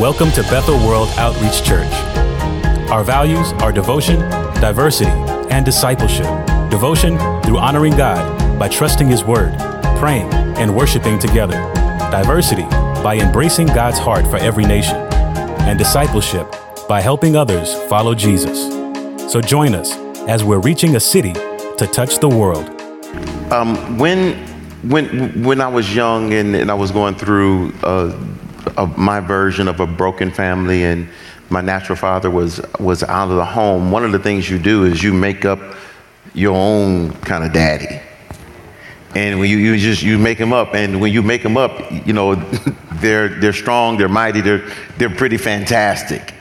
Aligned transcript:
Welcome 0.00 0.30
to 0.32 0.42
Bethel 0.44 0.78
World 0.78 1.10
Outreach 1.18 1.62
Church. 1.62 1.92
Our 2.90 3.04
values 3.04 3.52
are 3.60 3.70
devotion, 3.70 4.18
diversity, 4.58 5.10
and 5.50 5.62
discipleship. 5.62 6.24
Devotion 6.70 7.18
through 7.42 7.58
honoring 7.58 7.94
God 7.98 8.58
by 8.58 8.68
trusting 8.68 9.08
His 9.08 9.24
Word, 9.24 9.54
praying, 9.98 10.32
and 10.56 10.74
worshiping 10.74 11.18
together. 11.18 11.56
Diversity 12.10 12.62
by 13.02 13.18
embracing 13.20 13.66
God's 13.66 13.98
heart 13.98 14.26
for 14.26 14.38
every 14.38 14.64
nation. 14.64 14.96
And 14.96 15.78
discipleship 15.78 16.50
by 16.88 17.02
helping 17.02 17.36
others 17.36 17.74
follow 17.90 18.14
Jesus. 18.14 18.58
So 19.30 19.42
join 19.42 19.74
us 19.74 19.94
as 20.30 20.42
we're 20.42 20.60
reaching 20.60 20.96
a 20.96 21.00
city 21.00 21.34
to 21.34 21.86
touch 21.92 22.20
the 22.20 22.28
world. 22.30 22.70
Um, 23.52 23.98
when, 23.98 24.32
when, 24.88 25.44
when 25.44 25.60
I 25.60 25.68
was 25.68 25.94
young 25.94 26.32
and, 26.32 26.56
and 26.56 26.70
I 26.70 26.74
was 26.74 26.90
going 26.90 27.16
through 27.16 27.74
uh, 27.82 28.18
a, 28.80 28.86
my 28.98 29.20
version 29.20 29.68
of 29.68 29.80
a 29.80 29.86
broken 29.86 30.30
family 30.30 30.84
and 30.84 31.08
my 31.50 31.60
natural 31.60 31.96
father 31.96 32.30
was, 32.30 32.60
was 32.78 33.02
out 33.02 33.30
of 33.30 33.36
the 33.36 33.44
home, 33.44 33.90
one 33.90 34.04
of 34.04 34.12
the 34.12 34.18
things 34.18 34.48
you 34.48 34.58
do 34.58 34.84
is 34.84 35.02
you 35.02 35.12
make 35.12 35.44
up 35.44 35.58
your 36.32 36.56
own 36.56 37.12
kind 37.20 37.44
of 37.44 37.52
daddy. 37.52 38.00
And 39.14 39.40
when 39.40 39.50
you, 39.50 39.58
you 39.58 39.76
just 39.76 40.02
you 40.02 40.18
make 40.18 40.38
them 40.38 40.52
up, 40.52 40.74
and 40.74 41.00
when 41.00 41.12
you 41.12 41.20
make 41.20 41.42
them 41.42 41.56
up, 41.56 41.90
you 42.06 42.12
know 42.12 42.36
they're 42.94 43.40
they're 43.40 43.52
strong, 43.52 43.96
they're 43.96 44.08
mighty, 44.08 44.40
they're 44.40 44.70
they're 44.98 45.10
pretty 45.10 45.36
fantastic, 45.36 46.32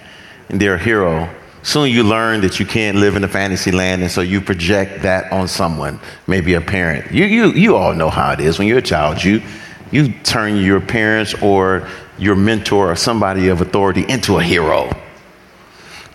and 0.49 0.61
they're 0.61 0.75
a 0.75 0.79
hero. 0.79 1.27
Soon 1.63 1.89
you 1.89 2.03
learn 2.03 2.41
that 2.41 2.59
you 2.59 2.67
can't 2.67 2.97
live 2.97 3.15
in 3.15 3.23
a 3.23 3.27
fantasy 3.27 3.71
land, 3.71 4.03
and 4.03 4.11
so 4.11 4.21
you 4.21 4.39
project 4.39 5.01
that 5.01 5.31
on 5.31 5.47
someone, 5.47 5.99
maybe 6.27 6.53
a 6.53 6.61
parent. 6.61 7.11
You 7.11 7.25
you 7.25 7.51
you 7.53 7.75
all 7.75 7.95
know 7.95 8.11
how 8.11 8.33
it 8.33 8.39
is 8.39 8.59
when 8.59 8.67
you're 8.67 8.77
a 8.77 8.83
child. 8.83 9.23
You 9.23 9.41
you 9.89 10.13
turn 10.21 10.57
your 10.57 10.79
parents 10.79 11.33
or 11.41 11.87
your 12.19 12.35
mentor 12.35 12.91
or 12.91 12.95
somebody 12.95 13.47
of 13.47 13.61
authority 13.61 14.05
into 14.07 14.37
a 14.37 14.43
hero. 14.43 14.89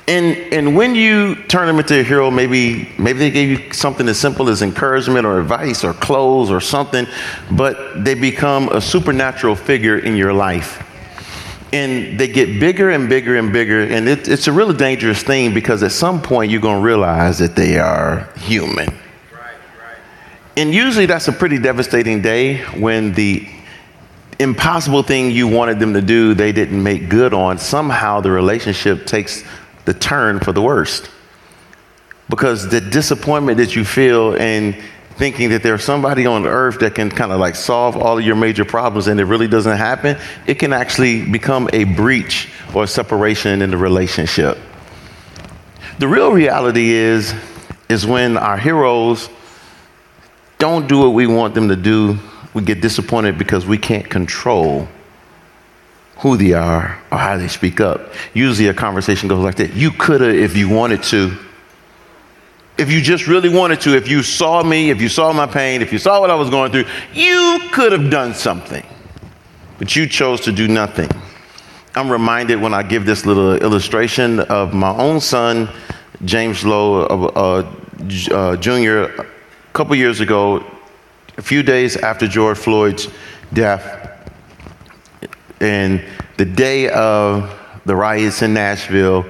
And, 0.07 0.37
and 0.53 0.77
when 0.77 0.95
you 0.95 1.35
turn 1.45 1.67
them 1.67 1.79
into 1.79 1.99
a 1.99 2.03
hero, 2.03 2.31
maybe, 2.31 2.91
maybe 2.99 3.19
they 3.19 3.31
gave 3.31 3.49
you 3.49 3.73
something 3.73 4.07
as 4.07 4.21
simple 4.21 4.51
as 4.51 4.61
encouragement 4.61 5.25
or 5.25 5.41
advice 5.41 5.83
or 5.83 5.95
clothes 5.95 6.51
or 6.51 6.61
something, 6.61 7.07
but 7.51 8.05
they 8.05 8.15
become 8.15 8.69
a 8.69 8.83
supernatural 8.83 9.57
figure 9.57 9.99
in 9.99 10.15
your 10.15 10.35
life. 10.35 10.83
And 11.73 12.21
they 12.21 12.29
get 12.29 12.61
bigger 12.61 12.91
and 12.91 13.09
bigger 13.09 13.37
and 13.37 13.51
bigger. 13.51 13.81
And 13.81 14.07
it, 14.07 14.29
it's 14.29 14.47
a 14.47 14.53
really 14.53 14.77
dangerous 14.77 15.23
thing 15.23 15.55
because 15.55 15.83
at 15.83 15.93
some 15.93 16.21
point 16.21 16.51
you're 16.51 16.61
going 16.61 16.81
to 16.81 16.85
realize 16.85 17.39
that 17.39 17.57
they 17.57 17.79
are 17.79 18.29
human. 18.37 18.89
right? 19.33 19.99
And 20.57 20.73
usually 20.73 21.07
that's 21.07 21.29
a 21.29 21.33
pretty 21.33 21.59
devastating 21.59 22.21
day 22.21 22.59
when 22.79 23.15
the 23.15 23.49
impossible 24.39 25.03
thing 25.03 25.31
you 25.31 25.49
wanted 25.49 25.79
them 25.79 25.95
to 25.95 26.03
do, 26.03 26.35
they 26.35 26.53
didn't 26.53 26.83
make 26.83 27.09
good 27.09 27.35
on. 27.35 27.59
Somehow 27.59 28.21
the 28.21 28.31
relationship 28.31 29.07
takes 29.07 29.45
the 29.85 29.95
turn 29.95 30.41
for 30.41 30.53
the 30.53 30.63
worst. 30.63 31.11
Because 32.29 32.69
the 32.69 32.81
disappointment 32.81 33.59
that 33.59 33.77
you 33.77 33.85
feel 33.85 34.35
in 34.35 34.81
thinking 35.17 35.51
that 35.51 35.63
there's 35.63 35.85
somebody 35.85 36.27
on 36.27 36.47
earth 36.47 36.81
that 36.81 36.95
can 36.95 37.11
kind 37.11 37.31
of 37.31 37.39
like 37.39 37.55
solve 37.55 37.97
all 37.97 38.19
of 38.19 38.25
your 38.25 38.35
major 38.35 38.65
problems 38.65 39.07
and 39.07 39.21
it 39.21 39.25
really 39.25 39.47
doesn't 39.47 39.77
happen, 39.77 40.19
it 40.47 40.55
can 40.55 40.73
actually 40.73 41.25
become 41.31 41.69
a 41.73 41.85
breach 41.85 42.49
or 42.75 42.85
a 42.85 42.87
separation 42.87 43.63
in 43.63 43.71
the 43.71 43.77
relationship. 43.77 44.59
The 45.99 46.09
real 46.09 46.33
reality 46.33 46.91
is 46.91 47.35
is 47.89 48.07
when 48.07 48.37
our 48.37 48.57
heroes 48.57 49.29
don't 50.59 50.89
do 50.89 50.99
what 50.99 51.11
we 51.11 51.27
want 51.27 51.55
them 51.55 51.69
to 51.69 51.77
do, 51.77 52.19
we 52.55 52.63
get 52.63 52.81
disappointed 52.81 53.37
because 53.37 53.67
we 53.67 53.77
can't 53.77 54.09
control 54.09 54.89
who 56.19 56.37
they 56.37 56.53
are 56.53 57.03
or 57.11 57.19
how 57.19 57.37
they 57.37 57.49
speak 57.49 57.81
up. 57.81 58.13
Usually 58.33 58.69
a 58.69 58.75
conversation 58.75 59.29
goes 59.29 59.43
like 59.43 59.57
that. 59.57 59.75
You 59.75 59.91
could 59.91 60.21
have 60.21 60.35
if 60.35 60.57
you 60.57 60.69
wanted 60.69 61.03
to. 61.05 61.37
If 62.77 62.91
you 62.91 63.01
just 63.01 63.29
really 63.29 63.49
wanted 63.49 63.81
to, 63.83 63.97
if 63.97 64.09
you 64.09 64.23
saw 64.25 64.63
me, 64.63 64.91
if 64.91 65.01
you 65.01 65.09
saw 65.09 65.33
my 65.33 65.47
pain, 65.47 65.81
if 65.81 65.93
you 65.93 65.99
saw 65.99 66.21
what 66.21 66.31
I 66.31 66.35
was 66.35 66.51
going 66.51 66.73
through, 66.73 66.87
you 67.13 67.61
could 67.73 67.93
have 67.93 68.11
done 68.11 68.35
something. 68.35 68.85
But 69.79 69.95
you 69.95 70.09
chose 70.09 70.41
to 70.43 70.53
do 70.53 70.67
nothing. 70.67 71.09
I'm 71.95 72.11
reminded 72.11 72.61
when 72.61 72.75
I 72.75 72.83
give 72.83 73.07
this 73.07 73.27
little 73.27 73.55
illustration 73.55 74.41
of 74.41 74.75
my 74.75 74.91
own 74.97 75.21
son, 75.21 75.69
James 76.25 76.65
Lowe, 76.65 77.03
uh, 77.03 77.73
uh, 78.33 78.57
Jr., 78.57 79.23
a 79.23 79.27
couple 79.73 79.95
years 79.95 80.19
ago, 80.19 80.65
a 81.37 81.43
few 81.43 81.63
days 81.63 81.97
after 81.97 82.27
George 82.27 82.59
Floyd's 82.59 83.09
death, 83.53 84.01
and 85.61 86.05
the 86.37 86.45
day 86.45 86.89
of 86.91 87.53
the 87.85 87.95
riots 87.95 88.43
in 88.43 88.55
Nashville, 88.55 89.25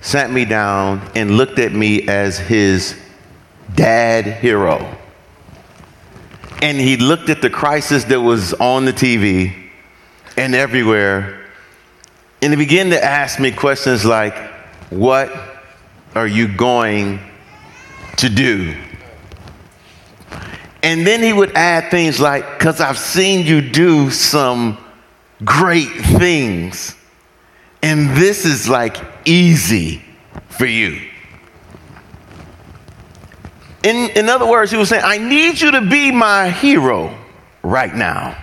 sat 0.00 0.30
me 0.30 0.44
down 0.44 1.00
and 1.14 1.32
looked 1.32 1.58
at 1.58 1.72
me 1.72 2.08
as 2.08 2.38
his 2.38 2.98
dad 3.74 4.26
hero. 4.26 4.96
And 6.62 6.78
he 6.78 6.96
looked 6.96 7.28
at 7.28 7.40
the 7.40 7.50
crisis 7.50 8.04
that 8.04 8.20
was 8.20 8.52
on 8.54 8.84
the 8.84 8.92
TV 8.92 9.70
and 10.36 10.54
everywhere. 10.54 11.44
And 12.42 12.52
he 12.52 12.56
began 12.56 12.90
to 12.90 13.04
ask 13.04 13.38
me 13.38 13.52
questions 13.52 14.04
like, 14.04 14.36
What 14.90 15.32
are 16.14 16.26
you 16.26 16.48
going 16.48 17.20
to 18.16 18.28
do? 18.28 18.74
And 20.82 21.06
then 21.06 21.22
he 21.22 21.32
would 21.32 21.52
add 21.56 21.90
things 21.90 22.20
like, 22.20 22.58
Because 22.58 22.80
I've 22.80 22.98
seen 22.98 23.46
you 23.46 23.60
do 23.60 24.10
some 24.10 24.78
great 25.44 25.90
things. 25.90 26.94
And 27.82 28.16
this 28.16 28.44
is 28.44 28.68
like 28.68 28.96
easy 29.24 30.02
for 30.48 30.66
you. 30.66 31.08
In, 33.84 34.10
in 34.16 34.28
other 34.28 34.46
words, 34.46 34.70
he 34.70 34.76
was 34.76 34.88
saying, 34.88 35.04
I 35.04 35.18
need 35.18 35.60
you 35.60 35.70
to 35.72 35.80
be 35.80 36.10
my 36.10 36.50
hero 36.50 37.16
right 37.62 37.94
now. 37.94 38.36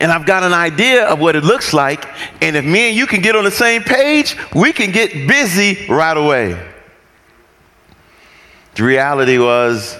And 0.00 0.10
I've 0.10 0.26
got 0.26 0.42
an 0.42 0.52
idea 0.52 1.06
of 1.06 1.20
what 1.20 1.36
it 1.36 1.44
looks 1.44 1.72
like. 1.72 2.04
And 2.42 2.56
if 2.56 2.64
me 2.64 2.88
and 2.88 2.96
you 2.96 3.06
can 3.06 3.20
get 3.20 3.36
on 3.36 3.44
the 3.44 3.50
same 3.50 3.82
page, 3.82 4.36
we 4.54 4.72
can 4.72 4.90
get 4.90 5.28
busy 5.28 5.86
right 5.88 6.16
away. 6.16 6.60
The 8.74 8.82
reality 8.82 9.38
was, 9.38 9.96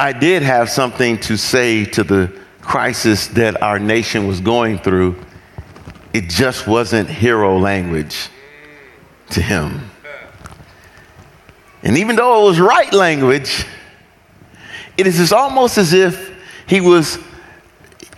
I 0.00 0.14
did 0.14 0.42
have 0.42 0.70
something 0.70 1.18
to 1.20 1.36
say 1.36 1.84
to 1.84 2.02
the 2.02 2.32
crisis 2.62 3.26
that 3.26 3.62
our 3.62 3.78
nation 3.78 4.26
was 4.26 4.40
going 4.40 4.78
through. 4.78 5.14
It 6.14 6.30
just 6.30 6.66
wasn't 6.66 7.10
hero 7.10 7.58
language 7.58 8.30
to 9.32 9.42
him. 9.42 9.90
And 11.82 11.98
even 11.98 12.16
though 12.16 12.40
it 12.40 12.48
was 12.48 12.58
right 12.58 12.90
language, 12.94 13.66
it 14.96 15.06
is 15.06 15.32
almost 15.34 15.76
as 15.76 15.92
if 15.92 16.34
he 16.66 16.80
was 16.80 17.18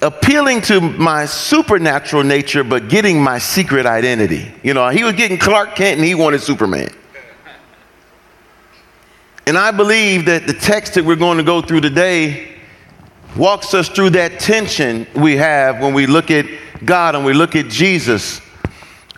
appealing 0.01 0.61
to 0.61 0.81
my 0.81 1.27
supernatural 1.27 2.23
nature, 2.23 2.63
but 2.63 2.91
getting 2.91 3.21
my 3.21 3.39
secret 3.39 3.87
identity. 3.87 4.55
You 4.63 4.75
know, 4.75 4.89
he 4.91 5.03
was 5.03 5.15
getting 5.15 5.37
Clark 5.37 5.75
Kent 5.75 5.99
and 5.99 6.07
he 6.07 6.15
wanted 6.15 6.43
Superman. 6.43 6.95
And 9.47 9.59
I 9.59 9.73
believe 9.73 10.27
that 10.27 10.47
the 10.47 10.53
text 10.53 10.95
that 10.95 11.05
we're 11.05 11.17
going 11.17 11.39
to 11.39 11.45
go 11.45 11.61
through 11.61 11.81
today 11.81 12.53
walks 13.37 13.75
us 13.75 13.89
through 13.89 14.11
that 14.11 14.39
tension 14.39 15.07
we 15.17 15.37
have 15.37 15.81
when 15.81 15.95
we 15.95 16.07
look 16.07 16.31
at 16.31 16.47
God 16.85 17.15
and 17.15 17.25
we 17.25 17.33
look 17.33 17.57
at 17.57 17.69
Jesus 17.69 18.41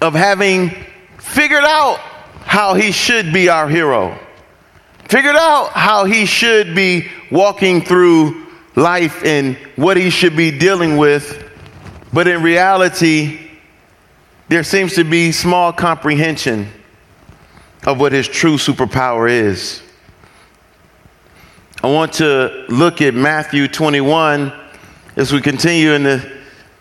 of 0.00 0.14
having 0.14 0.70
figured 1.18 1.64
out 1.64 1.98
how 2.40 2.74
he 2.74 2.92
should 2.92 3.32
be 3.32 3.48
our 3.48 3.68
hero, 3.68 4.18
figured 5.08 5.36
out 5.36 5.70
how 5.72 6.04
he 6.04 6.26
should 6.26 6.74
be 6.74 7.08
walking 7.30 7.82
through 7.82 8.46
life 8.76 9.24
and 9.24 9.56
what 9.76 9.96
he 9.96 10.10
should 10.10 10.36
be 10.36 10.50
dealing 10.50 10.96
with, 10.96 11.50
but 12.12 12.28
in 12.28 12.42
reality, 12.42 13.40
there 14.48 14.62
seems 14.62 14.94
to 14.94 15.04
be 15.04 15.32
small 15.32 15.72
comprehension 15.72 16.68
of 17.86 17.98
what 17.98 18.12
his 18.12 18.28
true 18.28 18.56
superpower 18.56 19.30
is. 19.30 19.83
I 21.84 21.88
want 21.88 22.14
to 22.14 22.64
look 22.70 23.02
at 23.02 23.12
Matthew 23.12 23.68
21 23.68 24.50
as 25.16 25.34
we 25.34 25.42
continue 25.42 25.92
in 25.92 26.02
the 26.02 26.32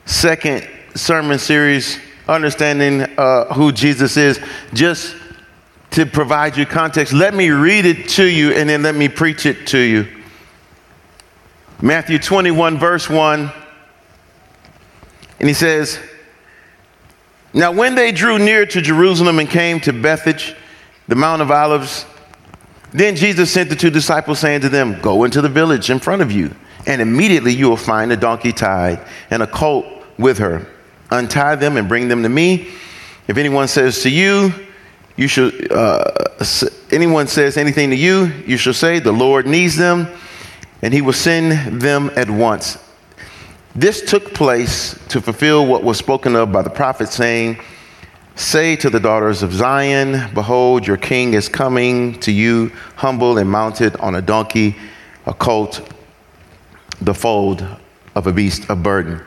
second 0.06 0.66
sermon 0.96 1.40
series, 1.40 2.00
understanding 2.26 3.02
uh, 3.18 3.54
who 3.54 3.74
Jesus 3.74 4.16
is. 4.16 4.40
Just 4.74 5.18
to 5.92 6.06
provide 6.06 6.56
you 6.56 6.66
context, 6.66 7.12
let 7.12 7.34
me 7.34 7.50
read 7.50 7.86
it 7.86 8.08
to 8.12 8.24
you 8.24 8.54
and 8.54 8.70
then 8.70 8.82
let 8.82 8.96
me 8.96 9.10
preach 9.10 9.46
it 9.46 9.68
to 9.68 9.78
you. 9.78 10.08
Matthew 11.82 12.18
21, 12.18 12.78
verse 12.78 13.10
1. 13.10 13.52
And 15.42 15.50
he 15.50 15.54
says, 15.54 16.00
Now 17.54 17.74
when 17.74 17.96
they 17.96 18.14
drew 18.14 18.40
near 18.40 18.66
to 18.68 18.82
Jerusalem 18.82 19.40
and 19.40 19.50
came 19.50 19.82
to 19.82 19.92
Bethphage, 19.92 20.56
the 21.10 21.16
Mount 21.16 21.42
of 21.42 21.52
Olives, 21.52 22.06
then 22.94 23.16
Jesus 23.16 23.52
sent 23.52 23.70
the 23.70 23.76
two 23.76 23.90
disciples, 23.90 24.40
saying 24.40 24.62
to 24.62 24.70
them, 24.70 25.00
Go 25.02 25.24
into 25.24 25.42
the 25.42 25.50
village 25.50 25.90
in 25.90 26.00
front 26.00 26.22
of 26.22 26.32
you, 26.32 26.54
and 26.86 27.02
immediately 27.02 27.52
you 27.52 27.68
will 27.68 27.78
find 27.78 28.12
a 28.12 28.18
donkey 28.18 28.54
tied 28.54 29.00
and 29.32 29.42
a 29.42 29.48
colt 29.48 29.86
with 30.18 30.38
her. 30.38 30.68
untie 31.10 31.56
them 31.56 31.78
and 31.78 31.88
bring 31.88 32.08
them 32.08 32.24
to 32.24 32.30
me. 32.30 32.70
If 33.28 33.38
anyone 33.38 33.68
says 33.68 34.02
to 34.04 34.10
you, 34.10 34.54
you 35.16 35.28
should, 35.28 35.72
uh, 35.72 36.04
anyone 36.92 37.28
says 37.28 37.58
anything 37.58 37.90
to 37.90 37.96
you, 37.96 38.32
you 38.46 38.58
shall 38.58 38.74
say, 38.74 39.00
the 39.00 39.12
Lord 39.12 39.48
needs 39.48 39.76
them, 39.76 40.08
and 40.82 40.94
he 40.94 41.02
will 41.02 41.14
send 41.14 41.82
them 41.82 42.12
at 42.16 42.30
once. 42.30 42.78
This 43.76 44.02
took 44.10 44.34
place 44.34 45.00
to 45.10 45.22
fulfill 45.22 45.66
what 45.66 45.84
was 45.84 45.98
spoken 45.98 46.36
of 46.36 46.52
by 46.52 46.62
the 46.62 46.70
prophet, 46.70 47.10
saying, 47.10 47.60
Say 48.36 48.76
to 48.78 48.90
the 48.90 49.00
daughters 49.00 49.44
of 49.44 49.54
Zion, 49.54 50.34
Behold, 50.34 50.88
your 50.88 50.98
king 50.98 51.36
is 51.36 51.48
coming 51.48 52.20
to 52.22 52.32
you, 52.32 52.72
humble 52.96 53.38
and 53.38 53.50
mounted 53.50 53.96
on 53.98 54.16
a 54.16 54.24
donkey, 54.24 54.76
a 55.28 55.34
colt, 55.36 55.88
the 57.00 57.14
fold 57.14 57.66
of 58.16 58.26
a 58.26 58.34
beast 58.34 58.68
of 58.72 58.82
burden. 58.82 59.22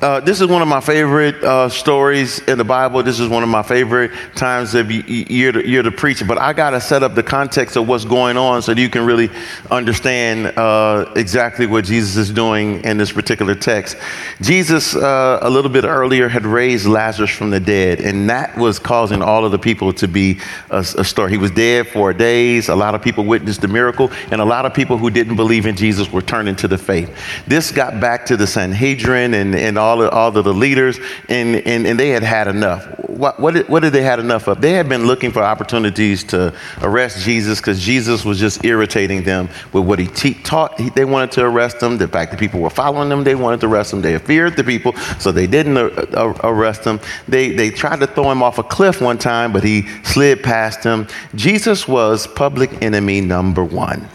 Uh, 0.00 0.18
this 0.18 0.40
is 0.40 0.46
one 0.46 0.62
of 0.62 0.68
my 0.68 0.80
favorite 0.80 1.34
uh, 1.44 1.68
stories 1.68 2.38
in 2.48 2.56
the 2.56 2.64
Bible. 2.64 3.02
This 3.02 3.20
is 3.20 3.28
one 3.28 3.42
of 3.42 3.50
my 3.50 3.62
favorite 3.62 4.10
times 4.34 4.74
of 4.74 4.90
year 4.90 5.52
to, 5.52 5.68
year 5.68 5.82
to 5.82 5.90
preach. 5.90 6.26
But 6.26 6.38
I 6.38 6.54
got 6.54 6.70
to 6.70 6.80
set 6.80 7.02
up 7.02 7.14
the 7.14 7.22
context 7.22 7.76
of 7.76 7.86
what's 7.86 8.06
going 8.06 8.38
on 8.38 8.62
so 8.62 8.72
that 8.72 8.80
you 8.80 8.88
can 8.88 9.04
really 9.04 9.28
understand 9.70 10.56
uh, 10.56 11.12
exactly 11.16 11.66
what 11.66 11.84
Jesus 11.84 12.16
is 12.16 12.30
doing 12.30 12.82
in 12.82 12.96
this 12.96 13.12
particular 13.12 13.54
text. 13.54 13.98
Jesus, 14.40 14.96
uh, 14.96 15.38
a 15.42 15.50
little 15.50 15.70
bit 15.70 15.84
earlier, 15.84 16.30
had 16.30 16.46
raised 16.46 16.86
Lazarus 16.86 17.28
from 17.30 17.50
the 17.50 17.60
dead, 17.60 18.00
and 18.00 18.30
that 18.30 18.56
was 18.56 18.78
causing 18.78 19.20
all 19.20 19.44
of 19.44 19.52
the 19.52 19.58
people 19.58 19.92
to 19.92 20.08
be 20.08 20.40
a, 20.70 20.78
a 20.78 21.04
story. 21.04 21.32
He 21.32 21.36
was 21.36 21.50
dead 21.50 21.88
for 21.88 22.14
days. 22.14 22.70
A 22.70 22.74
lot 22.74 22.94
of 22.94 23.02
people 23.02 23.26
witnessed 23.26 23.60
the 23.60 23.68
miracle, 23.68 24.10
and 24.30 24.40
a 24.40 24.46
lot 24.46 24.64
of 24.64 24.72
people 24.72 24.96
who 24.96 25.10
didn't 25.10 25.36
believe 25.36 25.66
in 25.66 25.76
Jesus 25.76 26.10
were 26.10 26.22
turning 26.22 26.56
to 26.56 26.68
the 26.68 26.78
faith. 26.78 27.14
This 27.46 27.70
got 27.70 28.00
back 28.00 28.24
to 28.26 28.38
the 28.38 28.46
Sanhedrin 28.46 29.34
and, 29.34 29.54
and 29.54 29.76
all 29.76 29.89
all 29.90 30.02
of, 30.02 30.12
all 30.12 30.36
of 30.36 30.44
the 30.44 30.54
leaders, 30.54 30.98
and, 31.28 31.56
and, 31.56 31.86
and 31.86 31.98
they 31.98 32.10
had 32.10 32.22
had 32.22 32.48
enough. 32.48 32.86
What, 33.08 33.40
what, 33.40 33.54
did, 33.54 33.68
what 33.68 33.80
did 33.80 33.92
they 33.92 34.02
had 34.02 34.20
enough 34.20 34.46
of? 34.46 34.60
They 34.60 34.72
had 34.72 34.88
been 34.88 35.06
looking 35.06 35.32
for 35.32 35.42
opportunities 35.42 36.22
to 36.24 36.54
arrest 36.80 37.24
Jesus 37.24 37.60
because 37.60 37.80
Jesus 37.80 38.24
was 38.24 38.38
just 38.38 38.64
irritating 38.64 39.24
them 39.24 39.48
with 39.72 39.84
what 39.84 39.98
he 39.98 40.06
te- 40.06 40.34
taught. 40.34 40.78
He, 40.80 40.90
they 40.90 41.04
wanted 41.04 41.32
to 41.32 41.44
arrest 41.44 41.82
him. 41.82 41.98
The 41.98 42.08
fact 42.08 42.30
that 42.30 42.40
people 42.40 42.60
were 42.60 42.70
following 42.70 43.08
them, 43.08 43.24
they 43.24 43.34
wanted 43.34 43.60
to 43.60 43.66
arrest 43.66 43.92
him. 43.92 44.00
They 44.00 44.16
feared 44.18 44.56
the 44.56 44.64
people, 44.64 44.96
so 45.18 45.32
they 45.32 45.46
didn't 45.46 45.76
uh, 45.76 46.06
uh, 46.14 46.34
arrest 46.44 46.84
him. 46.84 47.00
They, 47.26 47.50
they 47.50 47.70
tried 47.70 48.00
to 48.00 48.06
throw 48.06 48.30
him 48.30 48.42
off 48.42 48.58
a 48.58 48.62
cliff 48.62 49.00
one 49.00 49.18
time, 49.18 49.52
but 49.52 49.64
he 49.64 49.86
slid 50.04 50.42
past 50.42 50.84
him. 50.84 51.08
Jesus 51.34 51.88
was 51.88 52.26
public 52.26 52.82
enemy 52.82 53.20
number 53.20 53.64
one. 53.64 54.08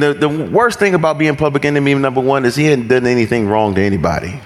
The 0.00 0.28
worst 0.50 0.78
thing 0.78 0.94
about 0.94 1.18
being 1.18 1.36
public 1.36 1.64
enemy 1.64 1.94
number 1.94 2.20
one 2.20 2.44
is 2.44 2.56
he 2.56 2.64
hadn't 2.64 2.88
done 2.88 3.06
anything 3.06 3.46
wrong 3.48 3.74
to 3.74 3.80
anybody. 3.80 4.40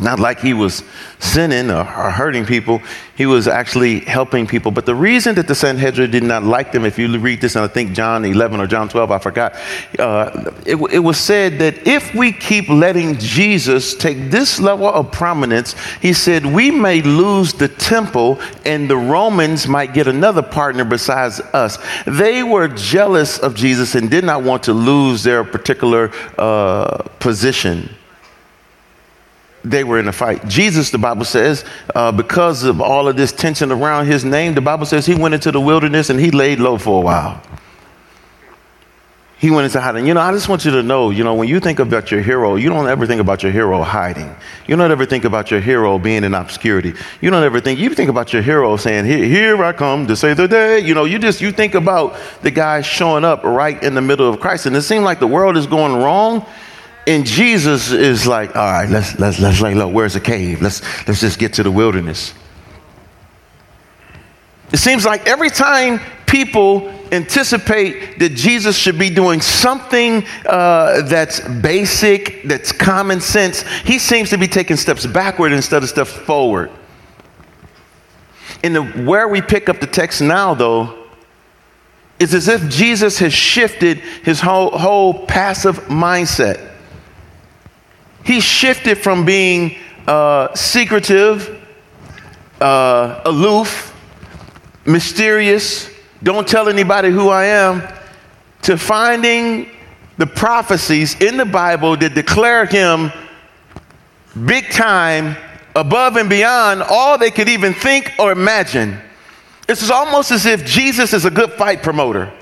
Not 0.00 0.20
like 0.20 0.40
he 0.40 0.52
was 0.52 0.82
sinning 1.18 1.70
or, 1.70 1.80
or, 1.80 2.10
hurting 2.10 2.44
people. 2.44 2.82
He 3.16 3.24
was 3.24 3.48
actually 3.48 4.00
helping 4.00 4.46
people. 4.46 4.70
But 4.70 4.84
the 4.84 4.94
reason 4.94 5.34
that 5.36 5.48
the 5.48 5.54
Sanhedrin 5.54 6.10
did 6.10 6.22
not 6.22 6.42
like 6.42 6.70
them, 6.70 6.84
if 6.84 6.98
you 6.98 7.18
read 7.18 7.40
this, 7.40 7.56
and 7.56 7.64
I 7.64 7.68
think 7.68 7.94
John 7.94 8.24
11 8.26 8.60
or 8.60 8.66
John 8.66 8.90
12, 8.90 9.10
I 9.10 9.18
forgot, 9.18 9.54
uh, 9.98 10.52
it, 10.66 10.76
it 10.92 10.98
was 10.98 11.18
said 11.18 11.58
that 11.60 11.86
if 11.86 12.14
we 12.14 12.30
keep 12.30 12.68
letting 12.68 13.16
Jesus 13.16 13.94
take 13.94 14.30
this 14.30 14.60
level 14.60 14.86
of 14.86 15.10
prominence, 15.10 15.74
he 16.02 16.12
said, 16.12 16.44
we 16.44 16.70
may 16.70 17.00
lose 17.00 17.54
the 17.54 17.68
temple 17.68 18.38
and 18.66 18.90
the 18.90 18.98
Romans 18.98 19.66
might 19.66 19.94
get 19.94 20.08
another 20.08 20.42
partner 20.42 20.84
besides 20.84 21.40
us. 21.40 21.78
They 22.06 22.42
were 22.42 22.68
jealous 22.68 23.38
of 23.38 23.54
Jesus 23.54 23.94
and 23.94 24.10
did 24.10 24.24
not 24.24 24.42
want 24.42 24.62
to 24.64 24.74
lose 24.74 25.22
their 25.22 25.42
particular 25.42 26.10
uh, 26.36 26.98
position 27.18 27.95
they 29.70 29.84
were 29.84 29.98
in 29.98 30.08
a 30.08 30.12
fight. 30.12 30.46
Jesus, 30.46 30.90
the 30.90 30.98
Bible 30.98 31.24
says, 31.24 31.64
uh, 31.94 32.12
because 32.12 32.62
of 32.62 32.80
all 32.80 33.08
of 33.08 33.16
this 33.16 33.32
tension 33.32 33.72
around 33.72 34.06
his 34.06 34.24
name, 34.24 34.54
the 34.54 34.60
Bible 34.60 34.86
says 34.86 35.06
he 35.06 35.14
went 35.14 35.34
into 35.34 35.50
the 35.50 35.60
wilderness 35.60 36.08
and 36.08 36.20
he 36.20 36.30
laid 36.30 36.60
low 36.60 36.78
for 36.78 37.00
a 37.00 37.04
while. 37.04 37.42
He 39.38 39.50
went 39.50 39.66
into 39.66 39.80
hiding. 39.82 40.06
You 40.06 40.14
know, 40.14 40.20
I 40.20 40.32
just 40.32 40.48
want 40.48 40.64
you 40.64 40.70
to 40.70 40.82
know, 40.82 41.10
you 41.10 41.22
know, 41.22 41.34
when 41.34 41.46
you 41.46 41.60
think 41.60 41.78
about 41.78 42.10
your 42.10 42.22
hero, 42.22 42.54
you 42.56 42.70
don't 42.70 42.88
ever 42.88 43.06
think 43.06 43.20
about 43.20 43.42
your 43.42 43.52
hero 43.52 43.82
hiding. 43.82 44.34
You 44.66 44.76
don't 44.76 44.90
ever 44.90 45.04
think 45.04 45.26
about 45.26 45.50
your 45.50 45.60
hero 45.60 45.98
being 45.98 46.24
in 46.24 46.32
obscurity. 46.32 46.94
You 47.20 47.30
don't 47.30 47.44
ever 47.44 47.60
think, 47.60 47.78
you 47.78 47.90
think 47.90 48.08
about 48.08 48.32
your 48.32 48.40
hero 48.40 48.78
saying, 48.78 49.04
here, 49.04 49.24
here 49.24 49.62
I 49.62 49.74
come 49.74 50.06
to 50.06 50.16
save 50.16 50.38
the 50.38 50.48
day. 50.48 50.78
You 50.78 50.94
know, 50.94 51.04
you 51.04 51.18
just, 51.18 51.42
you 51.42 51.52
think 51.52 51.74
about 51.74 52.16
the 52.40 52.50
guy 52.50 52.80
showing 52.80 53.24
up 53.24 53.44
right 53.44 53.80
in 53.82 53.94
the 53.94 54.00
middle 54.00 54.26
of 54.26 54.40
Christ. 54.40 54.64
And 54.64 54.74
it 54.74 54.82
seemed 54.82 55.04
like 55.04 55.18
the 55.18 55.26
world 55.26 55.58
is 55.58 55.66
going 55.66 55.92
wrong 56.02 56.46
and 57.06 57.24
Jesus 57.24 57.92
is 57.92 58.26
like, 58.26 58.56
all 58.56 58.70
right, 58.70 58.88
let's 58.88 59.18
let's 59.18 59.38
let's 59.38 59.60
lay 59.60 59.74
low. 59.74 59.88
Where's 59.88 60.14
the 60.14 60.20
cave? 60.20 60.60
Let's 60.60 60.82
let's 61.06 61.20
just 61.20 61.38
get 61.38 61.52
to 61.54 61.62
the 61.62 61.70
wilderness. 61.70 62.34
It 64.72 64.78
seems 64.78 65.04
like 65.04 65.26
every 65.28 65.50
time 65.50 66.00
people 66.26 66.88
anticipate 67.12 68.18
that 68.18 68.30
Jesus 68.30 68.76
should 68.76 68.98
be 68.98 69.10
doing 69.10 69.40
something 69.40 70.24
uh, 70.44 71.02
that's 71.02 71.40
basic, 71.40 72.42
that's 72.42 72.72
common 72.72 73.20
sense, 73.20 73.62
he 73.84 73.98
seems 74.00 74.30
to 74.30 74.38
be 74.38 74.48
taking 74.48 74.76
steps 74.76 75.06
backward 75.06 75.52
instead 75.52 75.84
of 75.84 75.88
steps 75.88 76.12
forward. 76.12 76.70
In 78.64 78.72
the 78.72 78.82
where 78.82 79.28
we 79.28 79.40
pick 79.40 79.68
up 79.68 79.78
the 79.78 79.86
text 79.86 80.20
now, 80.20 80.54
though, 80.54 81.06
is 82.18 82.34
as 82.34 82.48
if 82.48 82.68
Jesus 82.68 83.18
has 83.20 83.32
shifted 83.32 83.98
his 83.98 84.40
whole, 84.40 84.76
whole 84.76 85.26
passive 85.26 85.76
mindset. 85.84 86.75
He 88.26 88.40
shifted 88.40 88.98
from 88.98 89.24
being 89.24 89.76
uh, 90.06 90.52
secretive, 90.54 91.62
uh, 92.60 93.22
aloof, 93.24 93.94
mysterious, 94.84 95.88
don't 96.24 96.46
tell 96.46 96.68
anybody 96.68 97.10
who 97.10 97.28
I 97.28 97.44
am, 97.44 97.86
to 98.62 98.76
finding 98.76 99.70
the 100.18 100.26
prophecies 100.26 101.20
in 101.20 101.36
the 101.36 101.44
Bible 101.44 101.96
that 101.98 102.14
declare 102.14 102.66
him 102.66 103.12
big 104.44 104.70
time, 104.70 105.36
above 105.76 106.16
and 106.16 106.28
beyond 106.28 106.82
all 106.82 107.18
they 107.18 107.30
could 107.30 107.48
even 107.48 107.74
think 107.74 108.12
or 108.18 108.32
imagine. 108.32 108.98
It's 109.68 109.88
almost 109.88 110.32
as 110.32 110.46
if 110.46 110.64
Jesus 110.64 111.12
is 111.12 111.24
a 111.26 111.30
good 111.30 111.52
fight 111.52 111.80
promoter. 111.80 112.32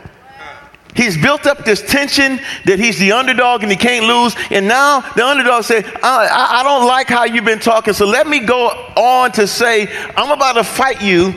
He's 0.94 1.16
built 1.16 1.46
up 1.46 1.64
this 1.64 1.82
tension 1.82 2.38
that 2.66 2.78
he's 2.78 2.98
the 2.98 3.12
underdog 3.12 3.62
and 3.62 3.70
he 3.70 3.76
can't 3.76 4.06
lose. 4.06 4.36
And 4.50 4.68
now 4.68 5.00
the 5.00 5.26
underdog 5.26 5.64
said, 5.64 5.84
I, 6.02 6.60
I, 6.60 6.62
don't 6.62 6.86
like 6.86 7.08
how 7.08 7.24
you've 7.24 7.44
been 7.44 7.58
talking. 7.58 7.94
So 7.94 8.06
let 8.06 8.28
me 8.28 8.40
go 8.40 8.68
on 8.68 9.32
to 9.32 9.46
say, 9.48 9.88
I'm 10.16 10.30
about 10.30 10.52
to 10.52 10.62
fight 10.62 11.02
you. 11.02 11.34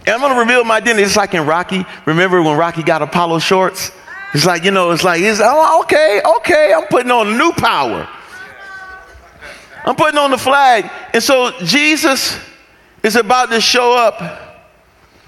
And 0.00 0.08
I'm 0.08 0.20
going 0.20 0.32
to 0.32 0.40
reveal 0.40 0.64
my 0.64 0.78
identity. 0.78 1.04
It's 1.04 1.16
like 1.16 1.34
in 1.34 1.46
Rocky. 1.46 1.84
Remember 2.06 2.42
when 2.42 2.58
Rocky 2.58 2.82
got 2.82 3.02
Apollo 3.02 3.38
shorts? 3.38 3.92
It's 4.34 4.44
like, 4.44 4.64
you 4.64 4.72
know, 4.72 4.90
it's 4.90 5.04
like, 5.04 5.20
it's, 5.22 5.40
oh, 5.42 5.82
okay, 5.82 6.20
okay, 6.38 6.72
I'm 6.74 6.86
putting 6.88 7.12
on 7.12 7.38
new 7.38 7.52
power. 7.52 8.08
I'm 9.84 9.94
putting 9.94 10.18
on 10.18 10.32
the 10.32 10.38
flag. 10.38 10.90
And 11.14 11.22
so 11.22 11.52
Jesus 11.60 12.36
is 13.02 13.14
about 13.14 13.50
to 13.50 13.60
show 13.60 13.96
up. 13.96 14.66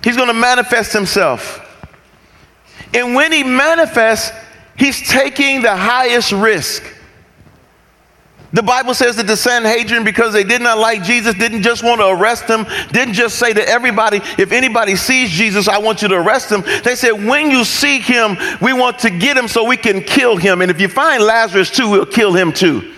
He's 0.02 0.16
going 0.16 0.28
to 0.28 0.34
manifest 0.34 0.92
himself. 0.92 1.66
And 2.94 3.14
when 3.14 3.32
he 3.32 3.44
manifests, 3.44 4.36
he's 4.76 5.08
taking 5.08 5.62
the 5.62 5.74
highest 5.74 6.32
risk. 6.32 6.82
The 8.52 8.62
Bible 8.62 8.94
says 8.94 9.14
that 9.16 9.28
the 9.28 9.36
Sanhedrin, 9.36 10.02
because 10.02 10.32
they 10.32 10.42
did 10.42 10.60
not 10.60 10.78
like 10.78 11.04
Jesus, 11.04 11.34
didn't 11.34 11.62
just 11.62 11.84
want 11.84 12.00
to 12.00 12.08
arrest 12.08 12.44
him, 12.44 12.66
didn't 12.90 13.14
just 13.14 13.38
say 13.38 13.52
to 13.52 13.68
everybody, 13.68 14.16
if 14.38 14.50
anybody 14.50 14.96
sees 14.96 15.30
Jesus, 15.30 15.68
I 15.68 15.78
want 15.78 16.02
you 16.02 16.08
to 16.08 16.16
arrest 16.16 16.50
him. 16.50 16.64
They 16.82 16.96
said, 16.96 17.12
when 17.12 17.52
you 17.52 17.64
seek 17.64 18.02
him, 18.02 18.36
we 18.60 18.72
want 18.72 18.98
to 19.00 19.10
get 19.10 19.36
him 19.36 19.46
so 19.46 19.64
we 19.64 19.76
can 19.76 20.00
kill 20.00 20.36
him. 20.36 20.62
And 20.62 20.70
if 20.70 20.80
you 20.80 20.88
find 20.88 21.22
Lazarus 21.22 21.70
too, 21.70 21.88
we'll 21.88 22.06
kill 22.06 22.32
him 22.32 22.52
too. 22.52 22.92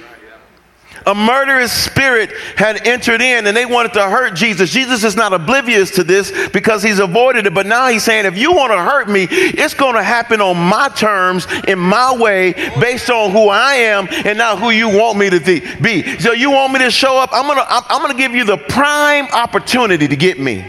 A 1.06 1.14
murderous 1.14 1.72
spirit 1.72 2.30
had 2.56 2.86
entered 2.86 3.20
in 3.20 3.46
and 3.46 3.56
they 3.56 3.66
wanted 3.66 3.92
to 3.94 4.02
hurt 4.02 4.34
Jesus. 4.34 4.70
Jesus 4.70 5.04
is 5.04 5.16
not 5.16 5.32
oblivious 5.32 5.90
to 5.92 6.04
this 6.04 6.32
because 6.48 6.82
he's 6.82 6.98
avoided 6.98 7.46
it. 7.46 7.54
But 7.54 7.66
now 7.66 7.88
he's 7.88 8.04
saying, 8.04 8.26
if 8.26 8.38
you 8.38 8.52
want 8.52 8.72
to 8.72 8.78
hurt 8.78 9.08
me, 9.08 9.26
it's 9.30 9.74
going 9.74 9.94
to 9.94 10.02
happen 10.02 10.40
on 10.40 10.56
my 10.56 10.88
terms, 10.88 11.46
in 11.66 11.78
my 11.78 12.16
way, 12.16 12.52
based 12.80 13.10
on 13.10 13.30
who 13.32 13.48
I 13.48 13.74
am 13.74 14.06
and 14.10 14.38
not 14.38 14.58
who 14.58 14.70
you 14.70 14.88
want 14.88 15.18
me 15.18 15.30
to 15.30 15.40
be. 15.40 16.18
So 16.18 16.32
you 16.32 16.50
want 16.50 16.72
me 16.72 16.78
to 16.80 16.90
show 16.90 17.18
up? 17.18 17.30
I'm 17.32 17.46
going 17.46 17.58
to, 17.58 17.66
I'm 17.68 18.02
going 18.02 18.12
to 18.12 18.18
give 18.18 18.32
you 18.32 18.44
the 18.44 18.58
prime 18.58 19.26
opportunity 19.32 20.06
to 20.06 20.16
get 20.16 20.38
me. 20.38 20.64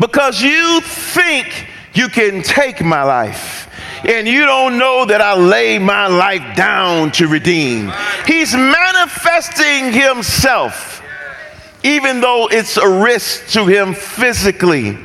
Because 0.00 0.40
you 0.40 0.80
think 0.80 1.66
you 1.92 2.08
can 2.08 2.42
take 2.42 2.82
my 2.84 3.02
life 3.02 3.67
and 4.04 4.28
you 4.28 4.46
don't 4.46 4.78
know 4.78 5.04
that 5.06 5.20
I 5.20 5.36
lay 5.36 5.78
my 5.78 6.06
life 6.06 6.56
down 6.56 7.12
to 7.12 7.26
redeem. 7.26 7.92
He's 8.26 8.54
manifesting 8.54 9.92
himself, 9.92 11.02
even 11.82 12.20
though 12.20 12.48
it's 12.50 12.76
a 12.76 12.88
risk 12.88 13.48
to 13.52 13.66
him 13.66 13.94
physically. 13.94 14.98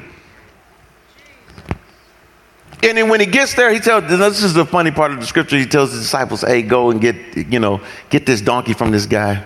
And 2.83 2.97
then 2.97 3.07
when 3.07 3.21
he 3.21 3.25
gets 3.25 3.53
there, 3.53 3.73
he 3.73 3.79
tells, 3.79 4.09
this 4.09 4.43
is 4.43 4.53
the 4.53 4.65
funny 4.65 4.91
part 4.91 5.12
of 5.12 5.21
the 5.21 5.25
scripture, 5.25 5.57
he 5.57 5.65
tells 5.65 5.93
the 5.93 6.00
disciples, 6.00 6.41
hey, 6.41 6.62
go 6.62 6.91
and 6.91 7.00
get, 7.00 7.15
you 7.38 7.59
know, 7.59 7.79
get 8.09 8.25
this 8.25 8.41
donkey 8.41 8.73
from 8.73 8.91
this 8.91 9.05
guy. 9.05 9.45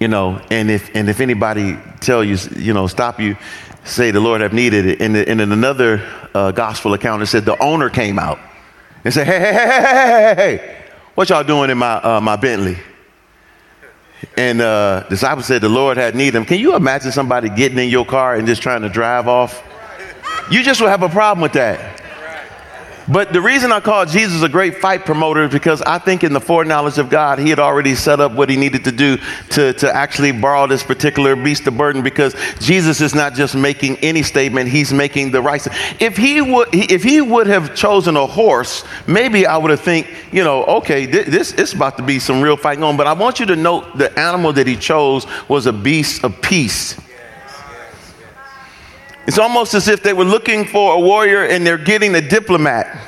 You 0.00 0.08
know, 0.08 0.40
and 0.50 0.70
if, 0.70 0.94
and 0.94 1.08
if 1.08 1.20
anybody 1.20 1.76
tell 2.00 2.24
you, 2.24 2.36
you 2.56 2.72
know, 2.72 2.88
stop 2.88 3.20
you, 3.20 3.36
say 3.88 4.10
the 4.10 4.20
Lord 4.20 4.40
have 4.40 4.52
needed 4.52 4.86
it. 4.86 5.00
And, 5.00 5.16
in 5.16 5.40
another 5.40 6.06
uh, 6.34 6.52
gospel 6.52 6.94
account, 6.94 7.22
it 7.22 7.26
said 7.26 7.44
the 7.44 7.60
owner 7.62 7.90
came 7.90 8.18
out 8.18 8.38
and 9.04 9.12
said, 9.12 9.26
hey, 9.26 9.38
hey, 9.40 9.52
hey, 9.52 9.80
hey, 9.82 10.34
hey, 10.36 10.56
hey, 10.58 10.76
what 11.14 11.30
y'all 11.30 11.44
doing 11.44 11.70
in 11.70 11.78
my, 11.78 11.94
uh, 11.94 12.20
my 12.20 12.36
Bentley? 12.36 12.78
And 14.36 14.60
uh, 14.60 15.04
disciple 15.08 15.42
said 15.42 15.62
the 15.62 15.68
Lord 15.68 15.96
had 15.96 16.14
need 16.14 16.28
of 16.28 16.34
him. 16.34 16.44
Can 16.44 16.58
you 16.58 16.74
imagine 16.74 17.12
somebody 17.12 17.48
getting 17.48 17.78
in 17.78 17.88
your 17.88 18.04
car 18.04 18.34
and 18.34 18.46
just 18.46 18.62
trying 18.62 18.82
to 18.82 18.88
drive 18.88 19.28
off? 19.28 19.62
You 20.50 20.62
just 20.62 20.80
will 20.80 20.88
have 20.88 21.02
a 21.02 21.08
problem 21.08 21.42
with 21.42 21.52
that. 21.52 22.00
But 23.10 23.32
the 23.32 23.40
reason 23.40 23.72
I 23.72 23.80
call 23.80 24.04
Jesus 24.04 24.42
a 24.42 24.48
great 24.48 24.76
fight 24.76 25.06
promoter 25.06 25.44
is 25.44 25.52
because 25.52 25.80
I 25.82 25.98
think 25.98 26.24
in 26.24 26.34
the 26.34 26.40
foreknowledge 26.40 26.98
of 26.98 27.08
God, 27.08 27.38
he 27.38 27.48
had 27.48 27.58
already 27.58 27.94
set 27.94 28.20
up 28.20 28.32
what 28.32 28.50
he 28.50 28.56
needed 28.56 28.84
to 28.84 28.92
do 28.92 29.16
to, 29.50 29.72
to 29.72 29.94
actually 29.94 30.32
borrow 30.32 30.66
this 30.66 30.82
particular 30.82 31.34
beast 31.34 31.66
of 31.66 31.76
burden 31.78 32.02
because 32.02 32.34
Jesus 32.60 33.00
is 33.00 33.14
not 33.14 33.34
just 33.34 33.54
making 33.54 33.96
any 33.98 34.22
statement, 34.22 34.68
he's 34.68 34.92
making 34.92 35.30
the 35.30 35.40
right. 35.40 35.66
If 36.00 36.16
he 36.16 36.42
would, 36.42 36.68
if 36.72 37.02
he 37.02 37.22
would 37.22 37.46
have 37.46 37.74
chosen 37.74 38.16
a 38.16 38.26
horse, 38.26 38.84
maybe 39.06 39.46
I 39.46 39.56
would 39.56 39.70
have 39.70 39.80
think, 39.80 40.08
you 40.30 40.44
know, 40.44 40.64
okay, 40.64 41.06
this 41.06 41.52
is 41.52 41.72
about 41.72 41.96
to 41.96 42.02
be 42.02 42.18
some 42.18 42.42
real 42.42 42.56
fighting 42.56 42.84
on. 42.84 42.96
But 42.96 43.06
I 43.06 43.14
want 43.14 43.40
you 43.40 43.46
to 43.46 43.56
note 43.56 43.96
the 43.96 44.16
animal 44.18 44.52
that 44.52 44.66
he 44.66 44.76
chose 44.76 45.26
was 45.48 45.66
a 45.66 45.72
beast 45.72 46.24
of 46.24 46.40
peace. 46.42 47.00
It's 49.28 49.38
almost 49.38 49.74
as 49.74 49.88
if 49.88 50.02
they 50.02 50.14
were 50.14 50.24
looking 50.24 50.64
for 50.64 50.94
a 50.94 51.00
warrior 51.00 51.44
and 51.44 51.66
they're 51.66 51.76
getting 51.76 52.14
a 52.14 52.20
diplomat. 52.22 52.98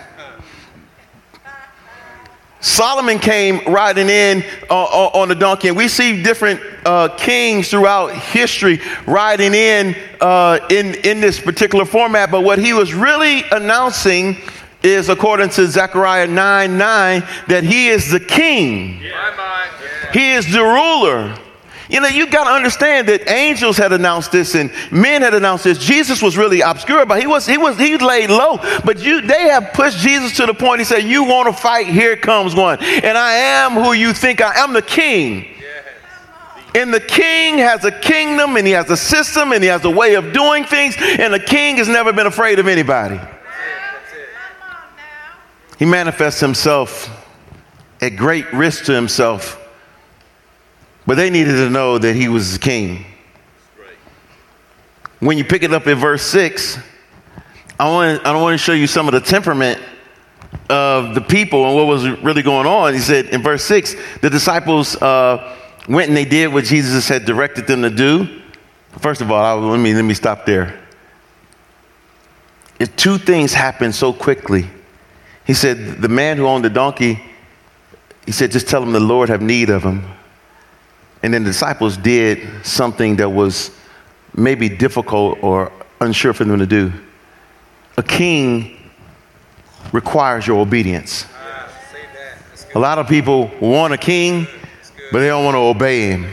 Solomon 2.61 3.19
came 3.19 3.65
riding 3.65 4.11
in 4.11 4.45
uh, 4.69 4.85
on 4.85 5.31
a 5.31 5.35
donkey, 5.35 5.69
and 5.69 5.77
we 5.79 5.89
see 5.89 6.23
different 6.23 6.61
uh, 6.85 7.09
kings 7.17 7.71
throughout 7.71 8.13
history 8.13 8.83
riding 9.07 9.55
in, 9.55 9.97
uh, 10.21 10.59
in 10.69 10.95
in 10.97 11.23
this 11.23 11.41
particular 11.41 11.87
format. 11.87 12.31
But 12.31 12.43
what 12.43 12.59
he 12.59 12.75
was 12.75 12.93
really 12.93 13.45
announcing 13.51 14.37
is, 14.83 15.09
according 15.09 15.49
to 15.51 15.67
Zechariah 15.69 16.27
9 16.27 16.77
9, 16.77 17.23
that 17.49 17.65
he 17.65 17.89
is 17.89 18.11
the 18.11 18.21
king, 18.21 19.01
yeah. 19.01 20.13
he 20.13 20.33
is 20.33 20.53
the 20.53 20.63
ruler. 20.63 21.35
You 21.91 22.01
know, 22.01 22.07
you 22.07 22.29
got 22.29 22.45
to 22.45 22.51
understand 22.51 23.09
that 23.09 23.29
angels 23.29 23.77
had 23.77 23.93
announced 23.93 24.31
this 24.31 24.55
and 24.55 24.71
men 24.93 25.23
had 25.23 25.35
announced 25.35 25.65
this. 25.65 25.77
Jesus 25.77 26.23
was 26.23 26.37
really 26.37 26.61
obscure, 26.61 27.05
but 27.05 27.21
he 27.21 27.27
was 27.27 27.47
he 27.47 27.59
was 27.59 27.77
he 27.77 27.99
laid 27.99 28.31
low. 28.31 28.59
But 28.85 29.01
you 29.01 29.21
they 29.21 29.49
have 29.49 29.73
pushed 29.73 29.99
Jesus 29.99 30.37
to 30.37 30.47
the 30.47 30.55
point. 30.55 30.81
He 30.81 30.85
said, 30.85 31.03
"You 31.03 31.25
want 31.25 31.49
to 31.49 31.53
fight? 31.53 31.89
Here 31.89 32.17
comes 32.17 32.55
one, 32.55 32.79
and 32.81 33.19
I 33.19 33.33
am 33.33 33.73
who 33.73 33.93
you 33.93 34.13
think 34.13 34.41
I 34.41 34.61
am, 34.61 34.73
the 34.73 34.83
King." 34.83 35.47
And 36.73 36.95
the 36.95 37.01
king 37.01 37.59
has 37.59 37.85
a 37.85 37.91
kingdom 37.91 38.57
and 38.57 38.65
he 38.65 38.73
has 38.75 38.89
a 38.91 38.97
system 38.97 39.51
and 39.51 39.61
he 39.61 39.69
has 39.69 39.85
a 39.85 39.91
way 39.91 40.15
of 40.15 40.33
doing 40.33 40.63
things, 40.63 40.95
and 40.97 41.35
the 41.35 41.41
king 41.41 41.79
has 41.79 41.89
never 41.89 42.13
been 42.13 42.29
afraid 42.29 42.61
of 42.61 42.69
anybody. 42.69 43.21
He 45.81 45.85
manifests 45.87 46.39
himself 46.39 47.11
at 48.01 48.11
great 48.11 48.53
risk 48.53 48.85
to 48.85 48.93
himself 48.93 49.60
but 51.07 51.17
they 51.17 51.31
needed 51.31 51.53
to 51.53 51.71
know 51.71 51.99
that 51.99 52.15
he 52.15 52.29
was 52.29 52.59
king. 52.59 53.05
When 55.21 55.37
you 55.37 55.45
pick 55.45 55.63
it 55.63 55.73
up 55.73 55.87
in 55.87 55.99
verse 55.99 56.23
6, 56.23 56.79
I 57.79 57.91
want, 57.91 58.27
I 58.27 58.35
want 58.41 58.55
to 58.55 58.59
show 58.59 58.73
you 58.73 58.87
some 58.87 59.07
of 59.07 59.13
the 59.13 59.21
temperament 59.21 59.81
of 60.69 61.15
the 61.15 61.21
people 61.21 61.67
and 61.67 61.75
what 61.75 61.87
was 61.87 62.09
really 62.23 62.43
going 62.43 62.67
on. 62.67 62.95
He 62.95 63.01
said 63.01 63.27
in 63.27 63.43
verse 63.43 63.65
6, 63.65 63.97
the 64.21 64.31
disciples 64.31 64.97
uh, 64.97 65.57
went 65.89 66.09
and 66.09 66.17
they 66.17 66.25
did 66.25 66.53
what 66.53 66.65
Jesus 66.65 67.09
had 67.09 67.25
directed 67.25 67.67
them 67.67 67.83
to 67.83 67.91
do. 67.91 68.41
First 68.99 69.21
of 69.21 69.31
all, 69.31 69.43
I, 69.43 69.53
let, 69.53 69.79
me, 69.79 69.95
let 69.95 70.03
me 70.03 70.15
stop 70.15 70.47
there. 70.47 70.81
If 72.79 72.97
two 72.97 73.19
things 73.19 73.53
happened 73.53 73.95
so 73.95 74.13
quickly. 74.13 74.69
He 75.47 75.55
said, 75.55 76.01
the 76.01 76.09
man 76.09 76.37
who 76.37 76.47
owned 76.47 76.65
the 76.65 76.71
donkey, 76.71 77.21
he 78.25 78.33
said, 78.33 78.53
just 78.53 78.69
tell 78.69 78.83
him 78.83 78.93
the 78.93 79.01
Lord 79.01 79.29
have 79.29 79.43
need 79.43 79.69
of 79.69 79.83
him. 79.83 80.05
And 81.23 81.35
then 81.35 81.45
the 81.45 81.51
disciples 81.51 81.97
did 81.97 82.49
something 82.65 83.17
that 83.17 83.29
was 83.29 83.71
maybe 84.35 84.69
difficult 84.69 85.39
or 85.43 85.71
unsure 86.01 86.33
for 86.33 86.45
them 86.45 86.59
to 86.59 86.67
do. 86.67 86.93
A 87.97 88.03
king 88.03 88.91
requires 89.93 90.47
your 90.47 90.61
obedience. 90.61 91.27
A 92.75 92.79
lot 92.79 92.99
of 92.99 93.09
people 93.09 93.51
want 93.61 93.93
a 93.93 93.99
king, 93.99 94.47
but 95.11 95.21
they 95.21 95.27
don't 95.27 95.45
want 95.45 95.57
to 95.57 95.59
obey 95.61 96.11
him. 96.11 96.27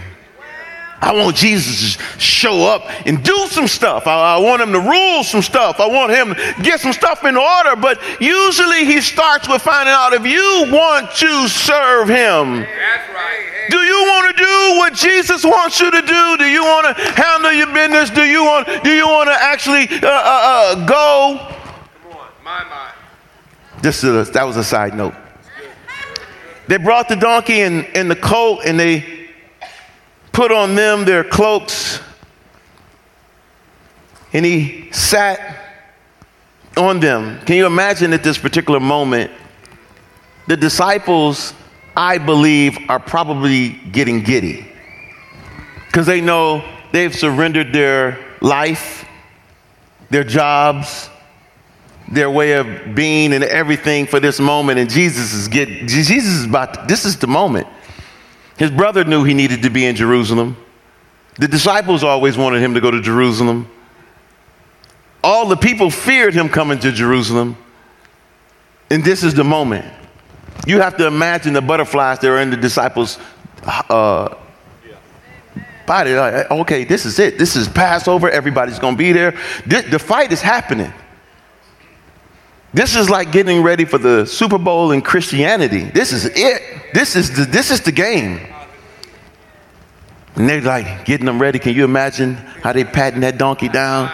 I 0.99 1.13
want 1.13 1.35
Jesus 1.35 1.95
to 1.95 2.19
show 2.19 2.65
up 2.65 2.89
and 3.05 3.23
do 3.23 3.45
some 3.47 3.67
stuff. 3.67 4.07
I, 4.07 4.35
I, 4.35 4.37
want 4.39 4.63
him 4.63 4.71
to 4.73 4.79
rule 4.79 5.23
some 5.23 5.43
stuff. 5.43 5.79
I 5.79 5.85
want 5.85 6.11
him 6.11 6.33
to 6.33 6.63
get 6.63 6.79
some 6.79 6.91
stuff 6.91 7.23
in 7.23 7.37
order. 7.37 7.75
But 7.75 8.01
usually 8.19 8.85
he 8.85 8.99
starts 9.01 9.47
with 9.47 9.61
finding 9.61 9.93
out 9.93 10.13
if 10.13 10.25
you 10.25 10.65
want 10.73 11.11
to 11.17 11.47
serve 11.47 12.09
him. 12.09 12.61
That's 12.61 13.13
right. 13.13 13.67
Do 13.69 13.77
you 13.77 14.03
want 14.07 14.35
to 14.35 14.43
do 14.43 14.77
what 14.79 14.93
Jesus 14.93 15.43
wants 15.43 15.79
you 15.79 15.91
to 15.91 16.01
do? 16.01 16.37
Do 16.37 16.45
you 16.45 16.63
want 16.63 16.97
to 16.97 17.03
handle 17.13 17.51
your 17.51 17.67
business? 17.73 18.09
Do 18.09 18.23
you 18.23 18.43
want, 18.43 18.67
do 18.83 18.91
you 18.91 19.05
want 19.05 19.29
to 19.29 19.35
actually 19.39 19.87
uh, 20.01 20.07
uh, 20.07 20.09
uh, 20.09 20.85
go? 20.85 21.55
Come 22.01 22.11
on, 22.13 22.27
my 22.43 22.63
mind. 22.63 22.93
Just 23.83 24.03
a, 24.03 24.23
that 24.23 24.43
was 24.43 24.57
a 24.57 24.63
side 24.63 24.95
note. 24.95 25.13
They 26.67 26.77
brought 26.77 27.07
the 27.07 27.15
donkey 27.15 27.61
and, 27.61 27.85
and 27.95 28.09
the 28.09 28.15
colt 28.15 28.61
and 28.65 28.79
they 28.79 29.16
put 30.37 30.51
on 30.51 30.75
them 30.75 31.03
their 31.03 31.23
cloaks. 31.23 31.99
And 34.33 34.45
he 34.45 34.91
sat 34.91 35.65
on 36.77 36.99
them. 36.99 37.39
Can 37.45 37.55
you 37.55 37.65
imagine 37.65 38.13
at 38.13 38.23
this 38.23 38.37
particular 38.37 38.79
moment, 38.79 39.31
the 40.45 40.55
disciples 40.55 41.55
I 41.95 42.19
believe, 42.19 42.77
are 42.87 42.99
probably 42.99 43.69
getting 43.69 44.21
giddy 44.21 44.71
because 45.87 46.05
they 46.05 46.21
know 46.21 46.63
they've 46.91 47.15
surrendered 47.15 47.73
their 47.73 48.23
life, 48.39 49.03
their 50.11 50.23
jobs, 50.23 51.09
their 52.11 52.29
way 52.29 52.53
of 52.53 52.93
being, 52.93 53.33
and 53.33 53.43
everything 53.43 54.05
for 54.05 54.19
this 54.19 54.39
moment. 54.39 54.77
And 54.77 54.87
Jesus 54.87 55.33
is 55.33 55.47
getting, 55.47 55.87
Jesus 55.87 56.27
is 56.27 56.45
about, 56.45 56.75
to, 56.75 56.85
this 56.87 57.03
is 57.03 57.17
the 57.17 57.25
moment. 57.25 57.65
His 58.57 58.71
brother 58.71 59.03
knew 59.03 59.23
he 59.23 59.33
needed 59.33 59.61
to 59.63 59.69
be 59.69 59.85
in 59.85 59.95
Jerusalem. 59.95 60.57
The 61.39 61.47
disciples 61.47 62.03
always 62.03 62.37
wanted 62.37 62.61
him 62.61 62.73
to 62.73 62.81
go 62.81 62.89
to 62.89 63.01
Jerusalem. 63.01 63.69
All 65.23 65.47
the 65.47 65.57
people 65.57 65.91
feared 65.91 66.33
him 66.33 66.49
coming 66.49 66.79
to 66.79 66.91
Jerusalem. 66.91 67.57
And 68.89 69.03
this 69.03 69.23
is 69.23 69.33
the 69.33 69.43
moment. 69.43 69.85
You 70.65 70.81
have 70.81 70.97
to 70.97 71.05
imagine 71.05 71.53
the 71.53 71.61
butterflies 71.61 72.19
that 72.19 72.27
are 72.27 72.39
in 72.39 72.49
the 72.49 72.57
disciples' 72.57 73.19
uh, 73.63 74.35
body. 75.85 76.15
Like, 76.15 76.49
okay, 76.49 76.83
this 76.83 77.05
is 77.05 77.19
it. 77.19 77.37
This 77.37 77.55
is 77.55 77.67
Passover. 77.67 78.29
Everybody's 78.29 78.79
going 78.79 78.95
to 78.95 78.97
be 78.97 79.11
there. 79.11 79.31
The 79.65 79.99
fight 79.99 80.31
is 80.31 80.41
happening. 80.41 80.91
This 82.73 82.95
is 82.95 83.09
like 83.09 83.31
getting 83.31 83.63
ready 83.63 83.85
for 83.85 83.97
the 83.97 84.25
Super 84.25 84.57
Bowl 84.57 84.91
in 84.91 85.01
Christianity. 85.01 85.85
This 85.85 86.11
is 86.11 86.25
it. 86.25 86.61
This 86.93 87.15
is 87.15 87.35
the, 87.35 87.45
this 87.45 87.71
is 87.71 87.81
the 87.81 87.91
game. 87.91 88.39
And 90.35 90.47
they're 90.47 90.61
like 90.61 91.05
getting 91.05 91.25
them 91.25 91.41
ready. 91.41 91.59
Can 91.59 91.73
you 91.73 91.83
imagine 91.83 92.35
how 92.35 92.73
they 92.73 92.83
patting 92.83 93.21
that 93.21 93.37
donkey 93.37 93.69
down? 93.69 94.11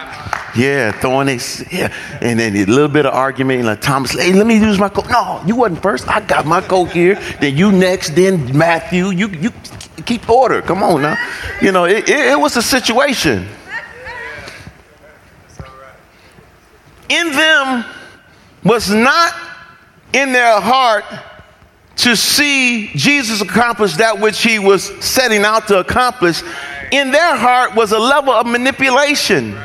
Yeah, 0.56 0.92
throwing 0.92 1.28
it. 1.28 1.72
Yeah. 1.72 1.92
And 2.20 2.38
then 2.38 2.56
a 2.56 2.64
little 2.64 2.88
bit 2.88 3.06
of 3.06 3.12
argument. 3.12 3.64
Like 3.64 3.80
Thomas, 3.80 4.12
hey, 4.12 4.32
let 4.32 4.46
me 4.46 4.56
use 4.56 4.78
my 4.78 4.88
coat. 4.88 5.10
No, 5.10 5.42
you 5.44 5.56
wasn't 5.56 5.82
first. 5.82 6.08
I 6.08 6.20
got 6.20 6.46
my 6.46 6.60
coat 6.60 6.90
here. 6.92 7.16
Then 7.40 7.56
you 7.56 7.72
next. 7.72 8.10
Then 8.10 8.56
Matthew. 8.56 9.10
You 9.10 9.28
you 9.28 9.52
keep 10.06 10.30
order. 10.30 10.62
Come 10.62 10.82
on 10.82 11.02
now. 11.02 11.16
You 11.60 11.72
know, 11.72 11.84
it, 11.84 12.08
it, 12.08 12.32
it 12.32 12.40
was 12.40 12.56
a 12.56 12.62
situation. 12.62 13.48
In 17.08 17.32
them 17.32 17.84
was 18.64 18.90
not 18.90 19.34
in 20.12 20.32
their 20.32 20.60
heart 20.60 21.04
to 21.96 22.16
see 22.16 22.88
Jesus 22.94 23.40
accomplish 23.40 23.94
that 23.96 24.18
which 24.18 24.42
he 24.42 24.58
was 24.58 24.84
setting 25.04 25.44
out 25.44 25.68
to 25.68 25.78
accomplish. 25.78 26.42
In 26.90 27.10
their 27.10 27.36
heart 27.36 27.74
was 27.74 27.92
a 27.92 27.98
level 27.98 28.32
of 28.32 28.46
manipulation. 28.46 29.56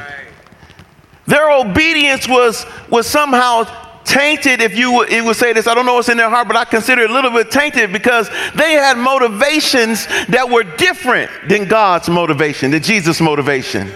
Their 1.25 1.51
obedience 1.51 2.27
was, 2.27 2.65
was 2.89 3.07
somehow 3.07 3.65
tainted, 4.03 4.61
if 4.61 4.75
you 4.77 4.91
would, 4.93 5.09
would 5.11 5.35
say 5.35 5.53
this. 5.53 5.67
I 5.67 5.75
don't 5.75 5.85
know 5.85 5.95
what's 5.95 6.09
in 6.09 6.17
their 6.17 6.29
heart, 6.29 6.47
but 6.47 6.57
I 6.57 6.65
consider 6.65 7.03
it 7.03 7.11
a 7.11 7.13
little 7.13 7.31
bit 7.31 7.51
tainted 7.51 7.93
because 7.93 8.29
they 8.55 8.73
had 8.73 8.97
motivations 8.97 10.07
that 10.27 10.49
were 10.49 10.63
different 10.63 11.29
than 11.47 11.67
God's 11.67 12.09
motivation, 12.09 12.71
than 12.71 12.81
Jesus' 12.81 13.21
motivation. 13.21 13.91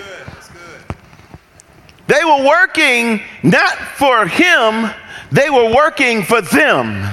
They 2.07 2.24
were 2.24 2.45
working 2.45 3.22
not 3.43 3.77
for 3.77 4.27
him, 4.27 4.89
they 5.31 5.50
were 5.50 5.74
working 5.74 6.24
for 6.24 6.41
them. 6.41 7.03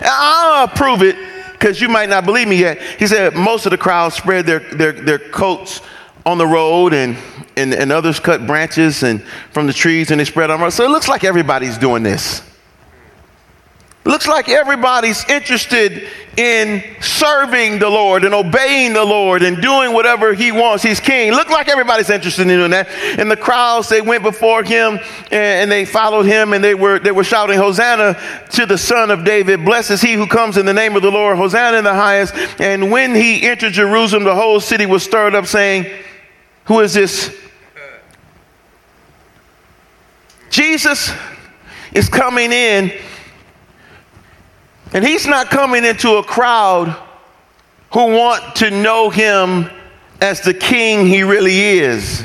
I'll 0.00 0.68
prove 0.68 1.02
it 1.02 1.16
because 1.52 1.80
you 1.80 1.88
might 1.88 2.08
not 2.08 2.24
believe 2.24 2.46
me 2.48 2.56
yet. 2.56 2.80
He 2.80 3.06
said 3.06 3.34
most 3.34 3.66
of 3.66 3.70
the 3.70 3.78
crowd 3.78 4.12
spread 4.12 4.46
their, 4.46 4.60
their, 4.60 4.92
their 4.92 5.18
coats 5.18 5.80
on 6.24 6.38
the 6.38 6.46
road 6.46 6.92
and, 6.92 7.16
and, 7.56 7.74
and 7.74 7.90
others 7.90 8.20
cut 8.20 8.46
branches 8.46 9.02
and 9.02 9.22
from 9.52 9.66
the 9.66 9.72
trees 9.72 10.10
and 10.10 10.20
they 10.20 10.24
spread 10.24 10.50
on 10.50 10.60
the 10.60 10.64
road. 10.64 10.70
So 10.70 10.84
it 10.84 10.90
looks 10.90 11.08
like 11.08 11.24
everybody's 11.24 11.78
doing 11.78 12.02
this. 12.02 12.47
Looks 14.08 14.26
like 14.26 14.48
everybody's 14.48 15.22
interested 15.28 16.08
in 16.38 16.82
serving 17.02 17.78
the 17.78 17.90
Lord 17.90 18.24
and 18.24 18.32
obeying 18.32 18.94
the 18.94 19.04
Lord 19.04 19.42
and 19.42 19.60
doing 19.60 19.92
whatever 19.92 20.32
he 20.32 20.50
wants. 20.50 20.82
He's 20.82 20.98
king. 20.98 21.32
Look 21.32 21.50
like 21.50 21.68
everybody's 21.68 22.08
interested 22.08 22.40
in 22.40 22.48
doing 22.48 22.70
that. 22.70 22.88
And 22.88 23.30
the 23.30 23.36
crowds, 23.36 23.90
they 23.90 24.00
went 24.00 24.22
before 24.22 24.64
him 24.64 24.98
and, 25.30 25.70
they 25.70 25.84
followed 25.84 26.22
him 26.22 26.54
and 26.54 26.64
they 26.64 26.74
were, 26.74 26.98
they 26.98 27.12
were 27.12 27.22
shouting, 27.22 27.58
Hosanna 27.58 28.18
to 28.52 28.64
the 28.64 28.78
son 28.78 29.10
of 29.10 29.26
David. 29.26 29.62
Blessed 29.62 29.90
is 29.90 30.00
he 30.00 30.14
who 30.14 30.26
comes 30.26 30.56
in 30.56 30.64
the 30.64 30.72
name 30.72 30.96
of 30.96 31.02
the 31.02 31.10
Lord. 31.10 31.36
Hosanna 31.36 31.76
in 31.76 31.84
the 31.84 31.92
highest. 31.92 32.32
And 32.58 32.90
when 32.90 33.14
he 33.14 33.46
entered 33.46 33.74
Jerusalem, 33.74 34.24
the 34.24 34.34
whole 34.34 34.58
city 34.58 34.86
was 34.86 35.02
stirred 35.02 35.34
up 35.34 35.44
saying, 35.44 35.84
who 36.64 36.80
is 36.80 36.94
this? 36.94 37.36
Jesus 40.48 41.12
is 41.92 42.08
coming 42.08 42.52
in 42.52 42.90
and 44.92 45.04
he's 45.04 45.26
not 45.26 45.50
coming 45.50 45.84
into 45.84 46.16
a 46.16 46.22
crowd 46.22 46.88
who 47.92 48.06
want 48.16 48.56
to 48.56 48.70
know 48.70 49.10
him 49.10 49.70
as 50.20 50.40
the 50.40 50.54
king 50.54 51.06
he 51.06 51.22
really 51.22 51.78
is 51.78 52.24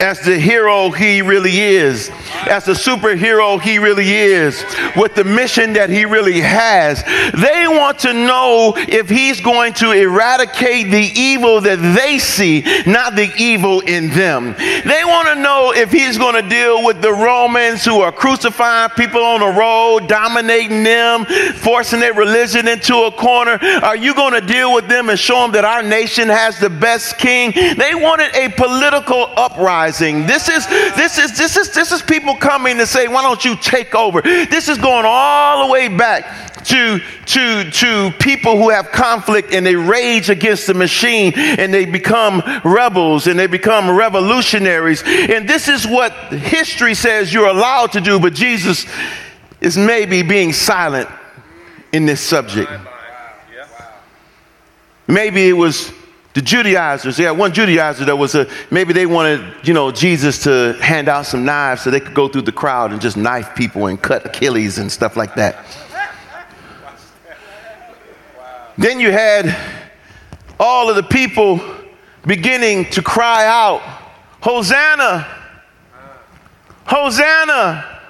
as 0.00 0.20
the 0.20 0.38
hero 0.38 0.90
he 0.90 1.22
really 1.22 1.60
is, 1.60 2.10
as 2.48 2.64
the 2.64 2.72
superhero 2.72 3.60
he 3.60 3.78
really 3.78 4.12
is, 4.12 4.64
with 4.96 5.14
the 5.14 5.24
mission 5.24 5.72
that 5.74 5.90
he 5.90 6.04
really 6.04 6.40
has. 6.40 7.02
They 7.32 7.66
want 7.68 8.00
to 8.00 8.12
know 8.12 8.74
if 8.76 9.08
he's 9.08 9.40
going 9.40 9.72
to 9.74 9.92
eradicate 9.92 10.90
the 10.90 11.10
evil 11.14 11.60
that 11.60 11.76
they 11.96 12.18
see, 12.18 12.64
not 12.86 13.14
the 13.14 13.32
evil 13.38 13.80
in 13.80 14.10
them. 14.10 14.54
They 14.54 15.04
want 15.04 15.28
to 15.28 15.36
know 15.36 15.72
if 15.74 15.90
he's 15.92 16.18
going 16.18 16.42
to 16.42 16.48
deal 16.48 16.84
with 16.84 17.00
the 17.00 17.12
Romans 17.12 17.84
who 17.84 18.00
are 18.00 18.12
crucifying 18.12 18.90
people 18.90 19.22
on 19.22 19.40
the 19.40 19.58
road, 19.58 20.08
dominating 20.08 20.82
them, 20.82 21.24
forcing 21.56 22.00
their 22.00 22.14
religion 22.14 22.68
into 22.68 22.96
a 23.04 23.12
corner. 23.12 23.58
Are 23.82 23.96
you 23.96 24.14
going 24.14 24.34
to 24.34 24.46
deal 24.46 24.74
with 24.74 24.88
them 24.88 25.08
and 25.08 25.18
show 25.18 25.42
them 25.42 25.52
that 25.52 25.64
our 25.64 25.82
nation 25.82 26.28
has 26.28 26.58
the 26.58 26.70
best 26.70 27.18
king? 27.18 27.52
They 27.52 27.94
wanted 27.94 28.34
a 28.34 28.48
political 28.50 29.30
uprising 29.36 29.83
This 30.26 30.48
is 30.48 30.66
this 30.66 31.18
is 31.18 31.36
this 31.36 31.56
is 31.56 31.70
this 31.70 31.92
is 31.92 32.02
people 32.02 32.36
coming 32.36 32.78
to 32.78 32.86
say, 32.86 33.08
why 33.08 33.22
don't 33.22 33.44
you 33.44 33.56
take 33.56 33.94
over? 33.94 34.22
This 34.22 34.68
is 34.68 34.78
going 34.78 35.04
all 35.06 35.66
the 35.66 35.72
way 35.72 35.88
back 35.88 36.62
to 36.64 37.00
to 37.26 37.70
to 37.70 38.10
people 38.18 38.56
who 38.56 38.70
have 38.70 38.90
conflict 38.90 39.52
and 39.52 39.64
they 39.64 39.76
rage 39.76 40.30
against 40.30 40.66
the 40.66 40.74
machine 40.74 41.32
and 41.36 41.72
they 41.72 41.84
become 41.84 42.42
rebels 42.64 43.26
and 43.26 43.38
they 43.38 43.46
become 43.46 43.94
revolutionaries. 43.96 45.02
And 45.04 45.48
this 45.48 45.68
is 45.68 45.86
what 45.86 46.12
history 46.32 46.94
says 46.94 47.32
you're 47.32 47.48
allowed 47.48 47.92
to 47.92 48.00
do, 48.00 48.18
but 48.18 48.34
Jesus 48.34 48.86
is 49.60 49.76
maybe 49.76 50.22
being 50.22 50.52
silent 50.52 51.08
in 51.92 52.06
this 52.06 52.20
subject. 52.20 52.70
Maybe 55.06 55.48
it 55.48 55.52
was 55.52 55.92
the 56.34 56.42
Judaizers, 56.42 57.16
yeah, 57.16 57.30
one 57.30 57.52
Judaizer 57.52 58.06
that 58.06 58.16
was 58.16 58.34
a, 58.34 58.48
maybe 58.68 58.92
they 58.92 59.06
wanted, 59.06 59.40
you 59.62 59.72
know, 59.72 59.92
Jesus 59.92 60.42
to 60.42 60.76
hand 60.80 61.08
out 61.08 61.26
some 61.26 61.44
knives 61.44 61.82
so 61.82 61.92
they 61.92 62.00
could 62.00 62.14
go 62.14 62.26
through 62.26 62.42
the 62.42 62.52
crowd 62.52 62.90
and 62.90 63.00
just 63.00 63.16
knife 63.16 63.54
people 63.54 63.86
and 63.86 64.02
cut 64.02 64.26
Achilles 64.26 64.78
and 64.78 64.90
stuff 64.90 65.16
like 65.16 65.36
that. 65.36 65.64
Then 68.76 68.98
you 68.98 69.12
had 69.12 69.56
all 70.58 70.90
of 70.90 70.96
the 70.96 71.04
people 71.04 71.60
beginning 72.26 72.90
to 72.90 73.02
cry 73.02 73.46
out, 73.46 73.80
Hosanna! 74.40 75.26
Hosanna! 76.84 78.00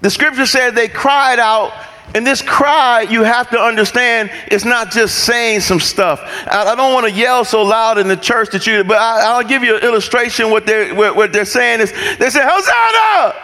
The 0.00 0.08
scripture 0.08 0.46
said 0.46 0.74
they 0.74 0.88
cried 0.88 1.38
out 1.38 1.72
and 2.14 2.26
this 2.26 2.40
cry, 2.40 3.02
you 3.02 3.22
have 3.22 3.50
to 3.50 3.60
understand, 3.60 4.30
it's 4.46 4.64
not 4.64 4.90
just 4.90 5.24
saying 5.24 5.60
some 5.60 5.80
stuff. 5.80 6.20
I, 6.46 6.64
I 6.64 6.74
don't 6.74 6.94
want 6.94 7.06
to 7.06 7.12
yell 7.12 7.44
so 7.44 7.62
loud 7.62 7.98
in 7.98 8.08
the 8.08 8.16
church 8.16 8.50
that 8.50 8.66
you, 8.66 8.82
but 8.84 8.98
I, 8.98 9.36
will 9.36 9.48
give 9.48 9.62
you 9.62 9.76
an 9.76 9.82
illustration. 9.82 10.50
What 10.50 10.66
they're, 10.66 10.94
what, 10.94 11.16
what 11.16 11.32
they're 11.32 11.44
saying 11.44 11.80
is, 11.80 11.92
they 12.18 12.30
say, 12.30 12.40
Hosanna! 12.42 13.34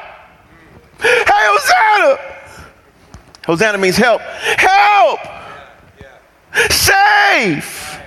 Hey, 0.99 1.25
Hosanna! 1.29 2.35
Hosanna 3.45 3.79
means 3.79 3.97
help. 3.97 4.23
Help! 4.23 5.21
Save! 6.71 8.01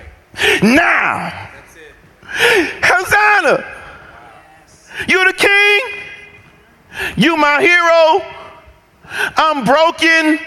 Now! 0.62 1.50
Hosanna! 2.24 3.74
You're 5.06 5.26
the 5.26 5.34
king. 5.34 5.80
You 7.16 7.36
my 7.36 7.60
hero. 7.60 8.47
I'm 9.10 9.64
broken. 9.64 10.38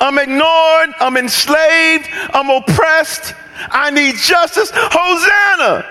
I'm 0.00 0.18
ignored. 0.18 0.94
I'm 1.00 1.16
enslaved. 1.16 2.08
I'm 2.32 2.50
oppressed. 2.50 3.34
I 3.70 3.90
need 3.90 4.16
justice. 4.16 4.70
Hosanna! 4.74 5.86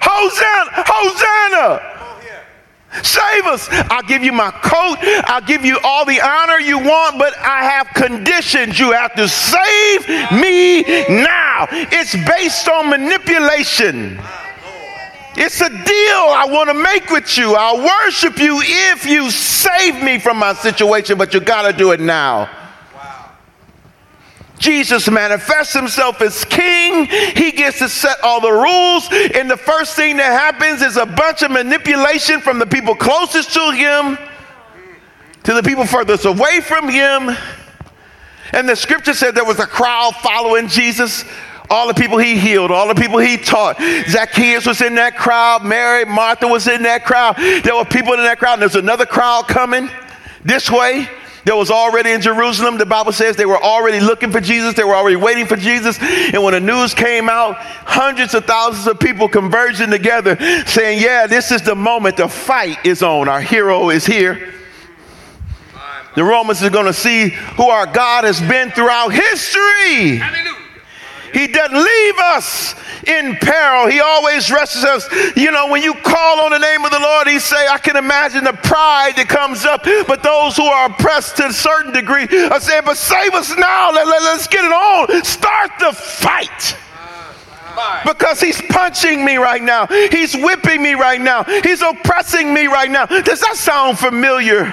Hosanna! 0.00 0.84
Hosanna! 0.86 1.96
Save 3.02 3.46
us. 3.46 3.68
I'll 3.90 4.02
give 4.02 4.22
you 4.22 4.32
my 4.32 4.50
coat. 4.50 4.96
I'll 5.26 5.42
give 5.42 5.64
you 5.64 5.78
all 5.84 6.04
the 6.04 6.20
honor 6.20 6.58
you 6.58 6.78
want, 6.78 7.18
but 7.18 7.36
I 7.38 7.62
have 7.64 7.88
conditions. 7.88 8.78
You 8.78 8.92
have 8.92 9.14
to 9.16 9.28
save 9.28 10.08
me 10.32 10.82
now. 11.08 11.66
It's 11.70 12.16
based 12.26 12.68
on 12.68 12.88
manipulation. 12.88 14.18
It's 15.36 15.60
a 15.60 15.68
deal 15.68 15.76
I 15.78 16.46
want 16.48 16.70
to 16.70 16.74
make 16.74 17.10
with 17.10 17.36
you. 17.36 17.54
I'll 17.54 17.84
worship 17.84 18.38
you 18.38 18.58
if 18.62 19.04
you 19.04 19.30
save 19.30 20.02
me 20.02 20.18
from 20.18 20.38
my 20.38 20.54
situation, 20.54 21.18
but 21.18 21.34
you 21.34 21.40
got 21.40 21.70
to 21.70 21.76
do 21.76 21.92
it 21.92 22.00
now. 22.00 22.50
Jesus 24.58 25.10
manifests 25.10 25.74
himself 25.74 26.22
as 26.22 26.44
king. 26.46 27.04
He 27.06 27.52
gets 27.52 27.78
to 27.80 27.88
set 27.88 28.16
all 28.22 28.40
the 28.40 28.50
rules. 28.50 29.08
And 29.34 29.50
the 29.50 29.56
first 29.56 29.94
thing 29.94 30.16
that 30.16 30.32
happens 30.32 30.80
is 30.80 30.96
a 30.96 31.04
bunch 31.04 31.42
of 31.42 31.50
manipulation 31.50 32.40
from 32.40 32.58
the 32.58 32.66
people 32.66 32.94
closest 32.94 33.52
to 33.52 33.70
him 33.72 34.18
to 35.44 35.54
the 35.54 35.62
people 35.62 35.86
furthest 35.86 36.24
away 36.24 36.60
from 36.60 36.88
him. 36.88 37.36
And 38.52 38.68
the 38.68 38.74
scripture 38.74 39.14
said 39.14 39.34
there 39.34 39.44
was 39.44 39.60
a 39.60 39.66
crowd 39.66 40.14
following 40.16 40.68
Jesus 40.68 41.24
all 41.70 41.88
the 41.88 41.94
people 41.94 42.18
he 42.18 42.38
healed, 42.38 42.70
all 42.70 42.88
the 42.88 43.00
people 43.00 43.18
he 43.18 43.36
taught. 43.36 43.80
Zacchaeus 44.08 44.66
was 44.66 44.80
in 44.80 44.94
that 44.96 45.16
crowd. 45.16 45.64
Mary, 45.64 46.04
Martha 46.04 46.46
was 46.46 46.68
in 46.68 46.82
that 46.84 47.04
crowd. 47.04 47.36
There 47.36 47.74
were 47.74 47.84
people 47.84 48.14
in 48.14 48.20
that 48.20 48.38
crowd. 48.38 48.60
There's 48.60 48.76
another 48.76 49.06
crowd 49.06 49.48
coming 49.48 49.90
this 50.44 50.70
way. 50.70 51.08
There 51.46 51.54
was 51.54 51.70
already 51.70 52.10
in 52.10 52.20
Jerusalem. 52.20 52.76
The 52.76 52.86
Bible 52.86 53.12
says 53.12 53.36
they 53.36 53.46
were 53.46 53.62
already 53.62 54.00
looking 54.00 54.32
for 54.32 54.40
Jesus. 54.40 54.74
They 54.74 54.82
were 54.82 54.96
already 54.96 55.14
waiting 55.14 55.46
for 55.46 55.54
Jesus. 55.54 55.96
And 56.00 56.42
when 56.42 56.54
the 56.54 56.60
news 56.60 56.92
came 56.92 57.28
out, 57.28 57.54
hundreds 57.58 58.34
of 58.34 58.46
thousands 58.46 58.88
of 58.88 58.98
people 58.98 59.28
converging 59.28 59.90
together 59.90 60.36
saying, 60.66 61.00
Yeah, 61.00 61.28
this 61.28 61.52
is 61.52 61.62
the 61.62 61.76
moment. 61.76 62.16
The 62.16 62.26
fight 62.26 62.84
is 62.84 63.00
on. 63.00 63.28
Our 63.28 63.40
hero 63.40 63.90
is 63.90 64.04
here. 64.04 64.54
The 66.16 66.24
Romans 66.24 66.64
are 66.64 66.70
going 66.70 66.86
to 66.86 66.92
see 66.92 67.28
who 67.28 67.68
our 67.68 67.86
God 67.86 68.24
has 68.24 68.40
been 68.40 68.72
throughout 68.72 69.10
history. 69.10 70.16
Hallelujah. 70.16 70.65
He 71.32 71.46
doesn't 71.46 71.76
leave 71.76 72.18
us 72.18 72.74
in 73.06 73.36
peril. 73.36 73.88
He 73.88 74.00
always 74.00 74.50
rescues 74.50 74.84
us. 74.84 75.36
You 75.36 75.50
know, 75.50 75.68
when 75.68 75.82
you 75.82 75.94
call 75.94 76.40
on 76.40 76.50
the 76.50 76.58
name 76.58 76.84
of 76.84 76.90
the 76.90 76.98
Lord, 77.00 77.28
he 77.28 77.38
say, 77.38 77.68
I 77.68 77.78
can 77.78 77.96
imagine 77.96 78.44
the 78.44 78.52
pride 78.52 79.12
that 79.16 79.28
comes 79.28 79.64
up. 79.64 79.84
But 80.06 80.22
those 80.22 80.56
who 80.56 80.64
are 80.64 80.90
oppressed 80.90 81.36
to 81.38 81.46
a 81.46 81.52
certain 81.52 81.92
degree 81.92 82.26
are 82.50 82.60
saying, 82.60 82.82
but 82.84 82.96
save 82.96 83.34
us 83.34 83.56
now. 83.56 83.92
Let, 83.92 84.06
let, 84.06 84.22
let's 84.22 84.46
get 84.46 84.64
it 84.64 84.72
on. 84.72 85.24
Start 85.24 85.70
the 85.78 85.92
fight. 85.92 86.76
Because 88.04 88.40
he's 88.40 88.60
punching 88.62 89.24
me 89.24 89.36
right 89.36 89.62
now. 89.62 89.86
He's 89.86 90.34
whipping 90.34 90.82
me 90.82 90.94
right 90.94 91.20
now. 91.20 91.44
He's 91.44 91.82
oppressing 91.82 92.52
me 92.54 92.66
right 92.66 92.90
now. 92.90 93.04
Does 93.06 93.40
that 93.40 93.56
sound 93.56 93.98
familiar? 93.98 94.72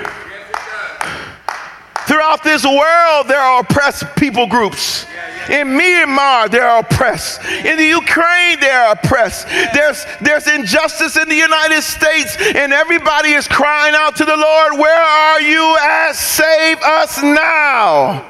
Throughout 2.14 2.44
this 2.44 2.64
world, 2.64 3.28
there 3.28 3.40
are 3.40 3.62
oppressed 3.62 4.06
people 4.16 4.46
groups. 4.46 5.08
In 5.50 5.70
Myanmar, 5.70 6.48
they 6.48 6.60
are 6.60 6.82
oppressed. 6.82 7.44
In 7.44 7.76
the 7.76 7.86
Ukraine, 7.88 8.60
they 8.60 8.70
are 8.70 8.92
oppressed. 8.92 9.48
There's, 9.74 10.06
there's 10.22 10.48
injustice 10.48 11.18
in 11.18 11.28
the 11.28 11.36
United 11.36 11.82
States, 11.82 12.38
and 12.40 12.72
everybody 12.72 13.30
is 13.30 13.48
crying 13.48 13.96
out 13.98 14.16
to 14.18 14.26
the 14.26 14.38
Lord, 14.38 14.74
Where 14.74 15.02
are 15.02 15.42
you 15.42 15.76
at? 15.82 16.12
Save 16.12 16.78
us 16.84 17.24
now. 17.24 18.24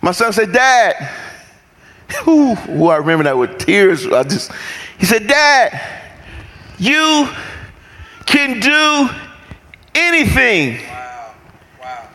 My 0.00 0.12
son 0.12 0.32
said, 0.32 0.52
Dad, 0.52 1.10
Ooh, 2.26 2.56
ooh, 2.70 2.88
I 2.88 2.96
remember 2.96 3.24
that 3.24 3.36
with 3.36 3.58
tears. 3.58 4.06
I 4.06 4.22
just, 4.22 4.52
he 4.98 5.04
said, 5.04 5.26
Dad, 5.26 5.78
you 6.78 7.28
can 8.24 8.58
do 8.58 9.10
anything. 9.94 10.78
Wow. 10.86 11.34
Wow. 11.80 12.08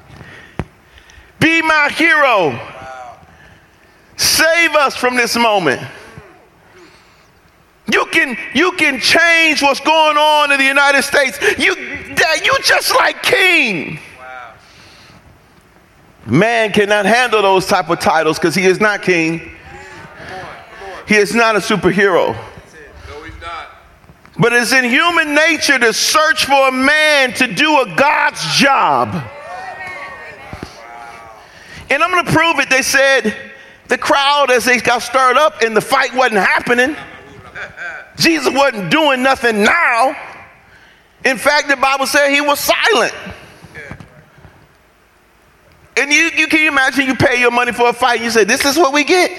Be 1.39 1.61
my 1.61 1.89
hero. 1.91 2.49
Wow. 2.49 3.17
Save 4.17 4.75
us 4.75 4.95
from 4.95 5.15
this 5.15 5.35
moment. 5.35 5.81
You 7.91 8.05
can, 8.11 8.37
you 8.53 8.71
can 8.73 8.99
change 8.99 9.61
what's 9.61 9.79
going 9.79 10.17
on 10.17 10.51
in 10.51 10.59
the 10.59 10.65
United 10.65 11.01
States. 11.01 11.39
You, 11.57 11.75
you 11.75 12.53
just 12.63 12.93
like 12.95 13.23
king. 13.23 13.99
Man 16.25 16.71
cannot 16.71 17.05
handle 17.05 17.41
those 17.41 17.65
type 17.65 17.89
of 17.89 17.99
titles 17.99 18.37
because 18.37 18.53
he 18.53 18.65
is 18.65 18.79
not 18.79 19.01
king. 19.01 19.51
He 21.07 21.15
is 21.15 21.33
not 21.33 21.55
a 21.55 21.59
superhero. 21.59 22.37
But 24.39 24.53
it's 24.53 24.71
in 24.71 24.85
human 24.85 25.35
nature 25.35 25.77
to 25.77 25.91
search 25.91 26.45
for 26.45 26.69
a 26.69 26.71
man 26.71 27.33
to 27.33 27.53
do 27.53 27.81
a 27.81 27.93
God's 27.95 28.41
job. 28.55 29.09
And 31.89 32.01
I'm 32.01 32.11
going 32.11 32.25
to 32.25 32.31
prove 32.31 32.59
it. 32.59 32.69
They 32.69 32.81
said 32.81 33.35
the 33.89 33.97
crowd, 33.97 34.49
as 34.49 34.63
they 34.63 34.79
got 34.79 35.01
stirred 35.01 35.35
up 35.35 35.61
and 35.61 35.75
the 35.75 35.81
fight 35.81 36.15
wasn't 36.15 36.39
happening, 36.39 36.95
Jesus 38.15 38.53
wasn't 38.53 38.89
doing 38.89 39.21
nothing 39.21 39.63
now. 39.63 40.15
In 41.25 41.37
fact, 41.37 41.67
the 41.67 41.75
Bible 41.75 42.07
said 42.07 42.29
he 42.29 42.39
was 42.39 42.59
silent. 42.59 43.13
And 45.97 46.13
you, 46.13 46.29
you 46.37 46.47
can 46.47 46.65
imagine 46.65 47.07
you 47.07 47.15
pay 47.15 47.41
your 47.41 47.51
money 47.51 47.73
for 47.73 47.89
a 47.89 47.93
fight 47.93 48.17
and 48.17 48.23
you 48.23 48.31
say, 48.31 48.45
This 48.45 48.63
is 48.63 48.77
what 48.77 48.93
we 48.93 49.03
get. 49.03 49.31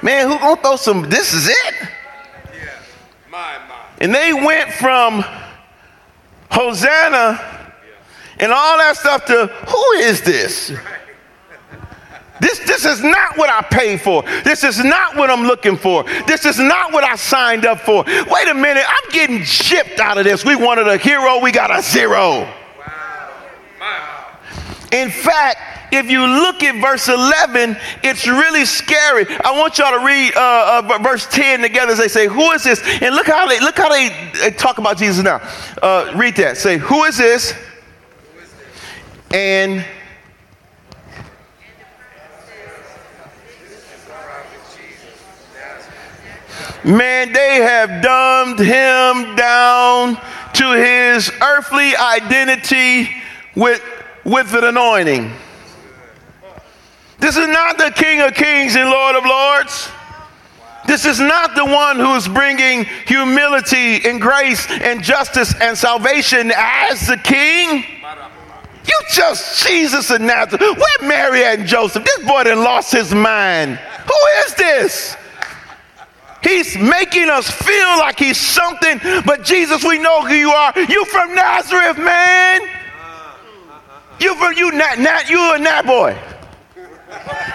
Man, 0.00 0.28
who 0.28 0.38
gonna 0.38 0.60
throw 0.60 0.76
some? 0.76 1.08
This 1.10 1.34
is 1.34 1.48
it. 1.48 1.74
Yeah. 2.54 2.70
My, 3.28 3.58
my. 3.68 3.75
And 4.00 4.14
they 4.14 4.32
went 4.32 4.72
from 4.72 5.24
Hosanna 6.50 7.72
and 8.38 8.52
all 8.52 8.78
that 8.78 8.96
stuff 8.96 9.24
to 9.26 9.46
who 9.46 9.92
is 10.00 10.22
this? 10.22 10.72
This, 12.38 12.58
this 12.60 12.84
is 12.84 13.02
not 13.02 13.38
what 13.38 13.48
I 13.48 13.62
paid 13.62 14.00
for. 14.00 14.22
This 14.44 14.62
is 14.62 14.84
not 14.84 15.16
what 15.16 15.30
I'm 15.30 15.46
looking 15.46 15.76
for. 15.76 16.04
This 16.26 16.44
is 16.44 16.58
not 16.58 16.92
what 16.92 17.02
I 17.02 17.16
signed 17.16 17.64
up 17.64 17.80
for. 17.80 18.04
Wait 18.04 18.48
a 18.48 18.54
minute, 18.54 18.84
I'm 18.86 19.10
getting 19.10 19.42
chipped 19.42 20.00
out 20.00 20.18
of 20.18 20.24
this. 20.24 20.44
We 20.44 20.54
wanted 20.54 20.86
a 20.86 20.98
hero, 20.98 21.40
we 21.40 21.50
got 21.50 21.76
a 21.76 21.82
zero. 21.82 22.46
Wow. 23.80 24.38
In 24.92 25.10
fact, 25.10 25.75
if 25.92 26.10
you 26.10 26.26
look 26.26 26.62
at 26.62 26.80
verse 26.80 27.08
11, 27.08 27.76
it's 28.02 28.26
really 28.26 28.64
scary. 28.64 29.26
I 29.44 29.52
want 29.58 29.78
y'all 29.78 29.98
to 29.98 30.04
read 30.04 30.34
uh, 30.34 30.82
uh, 30.84 30.98
verse 30.98 31.26
10 31.26 31.60
together 31.60 31.92
as 31.92 31.98
they 31.98 32.08
say, 32.08 32.26
Who 32.26 32.50
is 32.52 32.64
this? 32.64 32.82
And 33.02 33.14
look 33.14 33.26
how 33.26 33.46
they, 33.46 33.60
look 33.60 33.76
how 33.76 33.88
they, 33.88 34.30
they 34.40 34.50
talk 34.50 34.78
about 34.78 34.98
Jesus 34.98 35.24
now. 35.24 35.40
Uh, 35.82 36.12
read 36.16 36.36
that. 36.36 36.56
Say, 36.56 36.78
Who 36.78 37.04
is 37.04 37.18
this? 37.18 37.54
And 39.32 39.84
Man, 46.84 47.32
they 47.32 47.56
have 47.56 48.00
dumbed 48.00 48.60
him 48.60 49.34
down 49.34 50.16
to 50.54 50.72
his 50.72 51.32
earthly 51.42 51.96
identity 51.96 53.10
with, 53.56 53.82
with 54.22 54.54
an 54.54 54.62
anointing. 54.62 55.32
This 57.18 57.36
is 57.36 57.48
not 57.48 57.78
the 57.78 57.90
King 57.90 58.20
of 58.20 58.34
Kings 58.34 58.76
and 58.76 58.90
Lord 58.90 59.16
of 59.16 59.24
Lords. 59.24 59.88
This 60.86 61.04
is 61.04 61.18
not 61.18 61.56
the 61.56 61.64
one 61.64 61.96
who's 61.96 62.28
bringing 62.28 62.84
humility 63.06 64.06
and 64.08 64.20
grace 64.20 64.66
and 64.70 65.02
justice 65.02 65.52
and 65.60 65.76
salvation 65.76 66.52
as 66.54 67.08
the 67.08 67.16
king. 67.16 67.84
You 68.86 69.00
just 69.10 69.66
Jesus 69.66 70.10
of 70.10 70.20
Nazareth. 70.20 70.60
Where 70.60 71.08
Mary 71.08 71.44
and 71.44 71.66
Joseph? 71.66 72.04
This 72.04 72.24
boy 72.24 72.44
done 72.44 72.62
lost 72.62 72.92
his 72.92 73.12
mind. 73.12 73.76
Who 73.78 74.44
is 74.44 74.54
this? 74.54 75.16
He's 76.42 76.78
making 76.78 77.28
us 77.28 77.50
feel 77.50 77.98
like 77.98 78.20
he's 78.20 78.38
something, 78.38 79.00
but 79.26 79.42
Jesus, 79.42 79.82
we 79.82 79.98
know 79.98 80.22
who 80.22 80.34
you 80.34 80.50
are. 80.50 80.72
You 80.78 81.04
from 81.06 81.34
Nazareth, 81.34 81.98
man. 81.98 82.60
You 84.20 84.36
from 84.36 84.52
you 84.56 84.70
not 84.70 85.00
not 85.00 85.28
you 85.28 85.54
a 85.54 85.58
Nat 85.58 85.82
boy. 85.82 86.16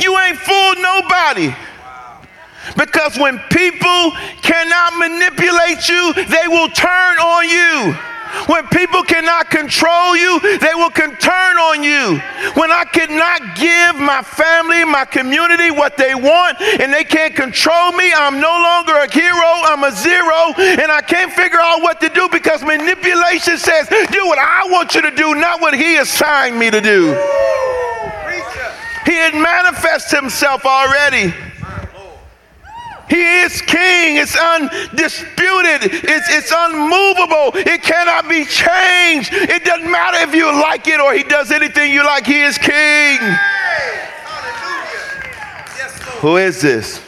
You 0.00 0.18
ain't 0.18 0.38
fooled 0.38 0.78
nobody. 0.78 1.54
Because 2.76 3.16
when 3.18 3.38
people 3.50 4.10
cannot 4.42 4.98
manipulate 4.98 5.88
you, 5.88 6.12
they 6.14 6.48
will 6.48 6.68
turn 6.68 7.18
on 7.18 7.48
you. 7.48 7.96
When 8.46 8.66
people 8.68 9.02
cannot 9.02 9.50
control 9.50 10.16
you, 10.16 10.40
they 10.58 10.74
will 10.74 10.90
turn 10.90 11.56
on 11.56 11.82
you. 11.82 12.20
When 12.54 12.70
I 12.70 12.84
cannot 12.84 13.56
give 13.56 14.00
my 14.00 14.22
family, 14.22 14.84
my 14.84 15.04
community 15.04 15.70
what 15.70 15.96
they 15.96 16.14
want, 16.14 16.60
and 16.60 16.92
they 16.92 17.04
can't 17.04 17.34
control 17.34 17.92
me, 17.92 18.12
I'm 18.12 18.40
no 18.40 18.52
longer 18.52 18.96
a 18.96 19.10
hero, 19.10 19.50
I'm 19.66 19.84
a 19.84 19.92
zero, 19.92 20.54
and 20.58 20.90
I 20.90 21.00
can't 21.00 21.32
figure 21.32 21.60
out 21.60 21.80
what 21.82 22.00
to 22.00 22.08
do 22.08 22.28
because 22.30 22.62
manipulation 22.62 23.58
says, 23.58 23.88
do 23.88 24.26
what 24.26 24.38
I 24.38 24.66
want 24.70 24.94
you 24.94 25.02
to 25.02 25.10
do, 25.10 25.34
not 25.34 25.60
what 25.60 25.74
he 25.74 25.96
assigned 25.96 26.58
me 26.58 26.70
to 26.70 26.80
do. 26.80 27.14
He 29.06 29.12
had 29.12 29.34
manifested 29.34 30.18
himself 30.20 30.64
already. 30.64 31.34
He 33.08 33.22
is 33.40 33.60
king. 33.62 34.16
It's 34.16 34.36
undisputed. 34.36 35.92
It's, 35.92 36.28
it's 36.30 36.52
unmovable. 36.56 37.52
It 37.54 37.82
cannot 37.82 38.28
be 38.28 38.44
changed. 38.44 39.32
It 39.32 39.64
doesn't 39.64 39.90
matter 39.90 40.18
if 40.28 40.34
you 40.34 40.46
like 40.46 40.86
it 40.88 41.00
or 41.00 41.12
he 41.12 41.22
does 41.22 41.50
anything 41.50 41.92
you 41.92 42.04
like. 42.04 42.26
He 42.26 42.40
is 42.40 42.58
king. 42.58 43.18
Who 46.20 46.36
is 46.38 46.62
this? 46.62 47.00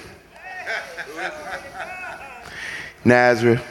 Nazareth, 3.05 3.65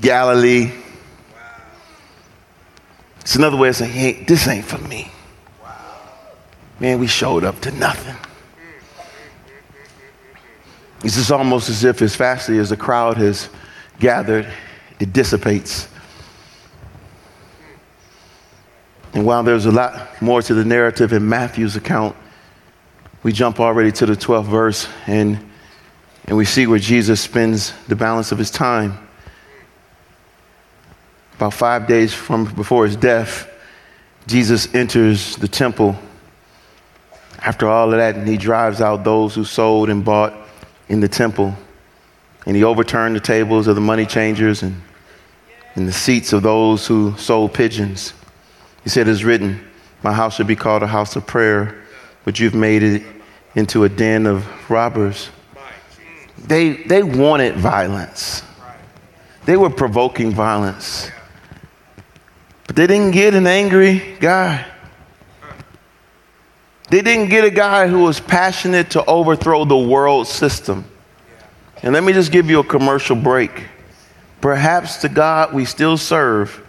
Galilee. 0.00 0.70
It's 3.20 3.34
another 3.34 3.56
way 3.56 3.70
of 3.70 3.76
saying, 3.76 3.90
hey, 3.90 4.24
this 4.24 4.46
ain't 4.46 4.66
for 4.66 4.78
me. 4.78 5.10
Man, 6.78 7.00
we 7.00 7.06
showed 7.06 7.42
up 7.42 7.58
to 7.62 7.70
nothing. 7.72 8.16
It's 11.06 11.14
just 11.14 11.30
almost 11.30 11.68
as 11.68 11.84
if, 11.84 12.02
as 12.02 12.16
fastly 12.16 12.58
as 12.58 12.70
the 12.70 12.76
crowd 12.76 13.16
has 13.18 13.48
gathered, 14.00 14.44
it 14.98 15.12
dissipates. 15.12 15.86
And 19.14 19.24
while 19.24 19.44
there's 19.44 19.66
a 19.66 19.70
lot 19.70 20.20
more 20.20 20.42
to 20.42 20.52
the 20.52 20.64
narrative 20.64 21.12
in 21.12 21.28
Matthew's 21.28 21.76
account, 21.76 22.16
we 23.22 23.32
jump 23.32 23.60
already 23.60 23.92
to 23.92 24.06
the 24.06 24.14
12th 24.14 24.46
verse 24.46 24.88
and, 25.06 25.38
and 26.24 26.36
we 26.36 26.44
see 26.44 26.66
where 26.66 26.80
Jesus 26.80 27.20
spends 27.20 27.72
the 27.86 27.94
balance 27.94 28.32
of 28.32 28.38
his 28.38 28.50
time. 28.50 28.98
About 31.36 31.54
five 31.54 31.86
days 31.86 32.14
from 32.14 32.52
before 32.56 32.84
his 32.84 32.96
death, 32.96 33.48
Jesus 34.26 34.74
enters 34.74 35.36
the 35.36 35.46
temple. 35.46 35.94
After 37.38 37.68
all 37.68 37.92
of 37.92 37.96
that, 37.96 38.16
and 38.16 38.26
he 38.26 38.36
drives 38.36 38.80
out 38.80 39.04
those 39.04 39.36
who 39.36 39.44
sold 39.44 39.88
and 39.88 40.04
bought 40.04 40.45
in 40.88 41.00
the 41.00 41.08
temple, 41.08 41.54
and 42.46 42.56
he 42.56 42.64
overturned 42.64 43.16
the 43.16 43.20
tables 43.20 43.66
of 43.66 43.74
the 43.74 43.80
money 43.80 44.06
changers 44.06 44.62
and, 44.62 44.80
and 45.74 45.88
the 45.88 45.92
seats 45.92 46.32
of 46.32 46.42
those 46.42 46.86
who 46.86 47.16
sold 47.16 47.52
pigeons. 47.52 48.12
He 48.84 48.90
said, 48.90 49.08
It's 49.08 49.24
written, 49.24 49.60
My 50.02 50.12
house 50.12 50.36
should 50.36 50.46
be 50.46 50.56
called 50.56 50.82
a 50.82 50.86
house 50.86 51.16
of 51.16 51.26
prayer, 51.26 51.82
but 52.24 52.38
you've 52.38 52.54
made 52.54 52.82
it 52.82 53.02
into 53.54 53.84
a 53.84 53.88
den 53.88 54.26
of 54.26 54.46
robbers. 54.70 55.30
They, 56.38 56.74
they 56.74 57.02
wanted 57.02 57.56
violence, 57.56 58.42
they 59.44 59.56
were 59.56 59.70
provoking 59.70 60.32
violence. 60.32 61.10
But 62.66 62.74
they 62.74 62.88
didn't 62.88 63.12
get 63.12 63.34
an 63.34 63.46
angry 63.46 64.16
guy. 64.18 64.66
They 66.88 67.02
didn't 67.02 67.30
get 67.30 67.44
a 67.44 67.50
guy 67.50 67.88
who 67.88 68.02
was 68.04 68.20
passionate 68.20 68.90
to 68.90 69.04
overthrow 69.06 69.64
the 69.64 69.76
world 69.76 70.28
system. 70.28 70.84
And 71.82 71.92
let 71.92 72.04
me 72.04 72.12
just 72.12 72.30
give 72.30 72.48
you 72.48 72.60
a 72.60 72.64
commercial 72.64 73.16
break. 73.16 73.64
Perhaps 74.40 75.02
the 75.02 75.08
God 75.08 75.52
we 75.52 75.64
still 75.64 75.96
serve 75.96 76.64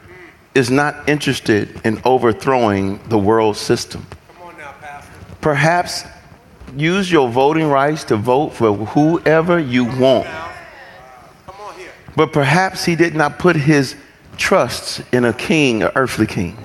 is 0.55 0.71
not 0.71 1.07
interested 1.07 1.79
in 1.85 2.01
overthrowing 2.03 2.99
the 3.09 3.17
world 3.17 3.57
system. 3.57 4.07
Now, 4.57 4.73
Perhaps 5.39 6.03
use 6.75 7.11
your 7.11 7.29
voting 7.29 7.67
rights 7.67 8.03
to 8.05 8.15
vote 8.15 8.49
for 8.49 8.73
whoever 8.73 9.59
you 9.59 9.85
want. 9.85 10.27
But 12.15 12.33
perhaps 12.33 12.83
he 12.83 12.95
did 12.95 13.13
not 13.13 13.37
put 13.37 13.55
his 13.55 13.95
trust 14.37 15.03
in 15.11 15.25
a 15.25 15.33
king, 15.33 15.83
an 15.83 15.91
earthly 15.95 16.25
king, 16.25 16.57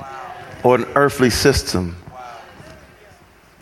or 0.64 0.76
an 0.76 0.86
earthly 0.94 1.28
system 1.28 1.96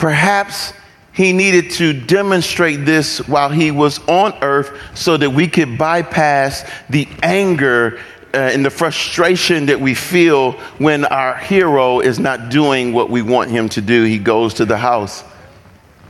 perhaps 0.01 0.73
he 1.13 1.31
needed 1.31 1.69
to 1.69 1.93
demonstrate 1.93 2.85
this 2.85 3.19
while 3.27 3.49
he 3.49 3.69
was 3.69 3.99
on 4.07 4.33
earth 4.41 4.75
so 4.95 5.15
that 5.15 5.29
we 5.29 5.47
could 5.47 5.77
bypass 5.77 6.67
the 6.89 7.07
anger 7.21 7.99
uh, 8.33 8.37
and 8.37 8.65
the 8.65 8.69
frustration 8.71 9.67
that 9.67 9.79
we 9.79 9.93
feel 9.93 10.53
when 10.79 11.05
our 11.05 11.35
hero 11.37 11.99
is 11.99 12.17
not 12.17 12.49
doing 12.49 12.93
what 12.93 13.11
we 13.11 13.21
want 13.21 13.51
him 13.51 13.69
to 13.69 13.79
do. 13.79 14.03
He 14.03 14.17
goes 14.17 14.55
to 14.55 14.65
the 14.65 14.77
house. 14.77 15.23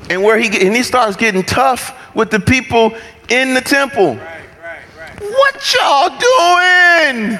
And 0.10 0.24
where 0.24 0.38
he 0.38 0.48
and 0.66 0.74
he 0.74 0.84
starts 0.84 1.18
getting 1.18 1.44
tough 1.44 2.16
with 2.16 2.32
the 2.32 2.40
people 2.40 2.96
in 3.28 3.54
the 3.54 3.62
temple. 3.62 4.16
Right, 4.16 4.42
right, 4.64 4.80
right. 4.98 5.22
What 5.22 5.76
y'all 5.76 6.18
doing? 6.18 7.40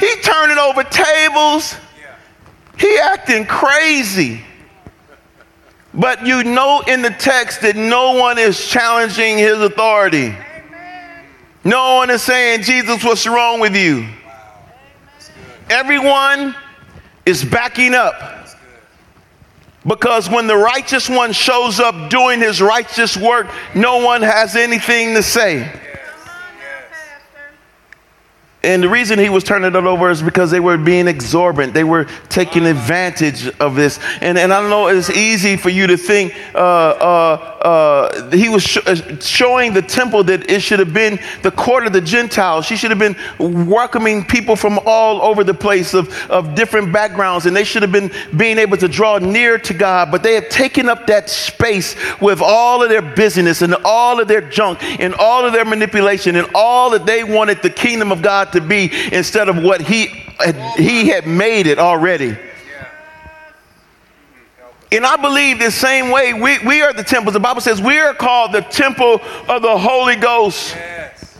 He 0.00 0.22
turning 0.22 0.58
over 0.58 0.82
tables. 0.82 1.76
Yeah. 2.00 2.16
He 2.78 2.98
acting 2.98 3.46
crazy. 3.46 4.44
But 5.94 6.26
you 6.26 6.42
know 6.44 6.82
in 6.86 7.02
the 7.02 7.10
text 7.10 7.60
that 7.62 7.76
no 7.76 8.14
one 8.14 8.38
is 8.38 8.66
challenging 8.66 9.38
his 9.38 9.60
authority. 9.60 10.34
No 11.64 11.96
one 11.96 12.10
is 12.10 12.22
saying, 12.22 12.62
Jesus, 12.62 13.04
what's 13.04 13.26
wrong 13.26 13.60
with 13.60 13.76
you? 13.76 14.08
Everyone 15.70 16.54
is 17.24 17.44
backing 17.44 17.94
up. 17.94 18.14
Because 19.86 20.30
when 20.30 20.46
the 20.46 20.56
righteous 20.56 21.08
one 21.08 21.32
shows 21.32 21.80
up 21.80 22.08
doing 22.08 22.40
his 22.40 22.60
righteous 22.60 23.16
work, 23.16 23.48
no 23.74 23.98
one 23.98 24.22
has 24.22 24.54
anything 24.54 25.14
to 25.14 25.22
say. 25.22 25.81
And 28.64 28.80
the 28.82 28.88
reason 28.88 29.18
he 29.18 29.28
was 29.28 29.42
turning 29.42 29.74
it 29.74 29.74
over 29.74 30.10
is 30.10 30.22
because 30.22 30.50
they 30.52 30.60
were 30.60 30.78
being 30.78 31.08
exorbitant. 31.08 31.74
They 31.74 31.82
were 31.82 32.06
taking 32.28 32.64
advantage 32.64 33.48
of 33.58 33.74
this. 33.74 33.98
And, 34.20 34.38
and 34.38 34.52
I 34.52 34.60
don't 34.60 34.70
know, 34.70 34.86
it's 34.86 35.10
easy 35.10 35.56
for 35.56 35.68
you 35.68 35.88
to 35.88 35.96
think 35.96 36.34
uh, 36.54 36.58
uh, 36.58 37.58
uh, 37.62 38.30
he 38.30 38.48
was 38.48 38.62
sh- 38.62 38.78
uh, 38.86 39.18
showing 39.18 39.72
the 39.72 39.82
temple 39.82 40.22
that 40.24 40.48
it 40.48 40.62
should 40.62 40.78
have 40.78 40.94
been 40.94 41.18
the 41.42 41.50
court 41.50 41.86
of 41.86 41.92
the 41.92 42.00
Gentiles. 42.00 42.64
She 42.64 42.76
should 42.76 42.90
have 42.90 43.00
been 43.00 43.16
welcoming 43.68 44.24
people 44.24 44.54
from 44.54 44.78
all 44.86 45.22
over 45.22 45.42
the 45.42 45.54
place 45.54 45.92
of, 45.92 46.12
of 46.30 46.54
different 46.54 46.92
backgrounds. 46.92 47.46
And 47.46 47.56
they 47.56 47.64
should 47.64 47.82
have 47.82 47.92
been 47.92 48.12
being 48.36 48.58
able 48.58 48.76
to 48.76 48.86
draw 48.86 49.18
near 49.18 49.58
to 49.58 49.74
God. 49.74 50.12
But 50.12 50.22
they 50.22 50.34
have 50.34 50.48
taken 50.48 50.88
up 50.88 51.08
that 51.08 51.28
space 51.28 51.96
with 52.20 52.40
all 52.40 52.80
of 52.80 52.90
their 52.90 53.02
busyness 53.02 53.62
and 53.62 53.74
all 53.84 54.20
of 54.20 54.28
their 54.28 54.40
junk 54.40 54.82
and 55.00 55.14
all 55.14 55.44
of 55.44 55.52
their 55.52 55.64
manipulation 55.64 56.36
and 56.36 56.48
all 56.54 56.90
that 56.90 57.06
they 57.06 57.24
wanted 57.24 57.60
the 57.62 57.70
kingdom 57.70 58.12
of 58.12 58.22
God 58.22 58.51
to 58.52 58.60
be 58.60 58.90
instead 59.12 59.48
of 59.48 59.62
what 59.62 59.80
he, 59.80 60.06
he 60.76 61.08
had 61.08 61.26
made 61.26 61.66
it 61.66 61.78
already. 61.78 62.36
And 64.92 65.06
I 65.06 65.16
believe 65.16 65.58
the 65.58 65.70
same 65.70 66.10
way 66.10 66.34
we, 66.34 66.58
we 66.58 66.82
are 66.82 66.92
the 66.92 67.02
temples. 67.02 67.32
The 67.32 67.40
Bible 67.40 67.62
says 67.62 67.80
we 67.80 67.98
are 67.98 68.12
called 68.12 68.52
the 68.52 68.60
temple 68.60 69.22
of 69.48 69.62
the 69.62 69.78
Holy 69.78 70.16
Ghost. 70.16 70.74
Yes. 70.74 71.38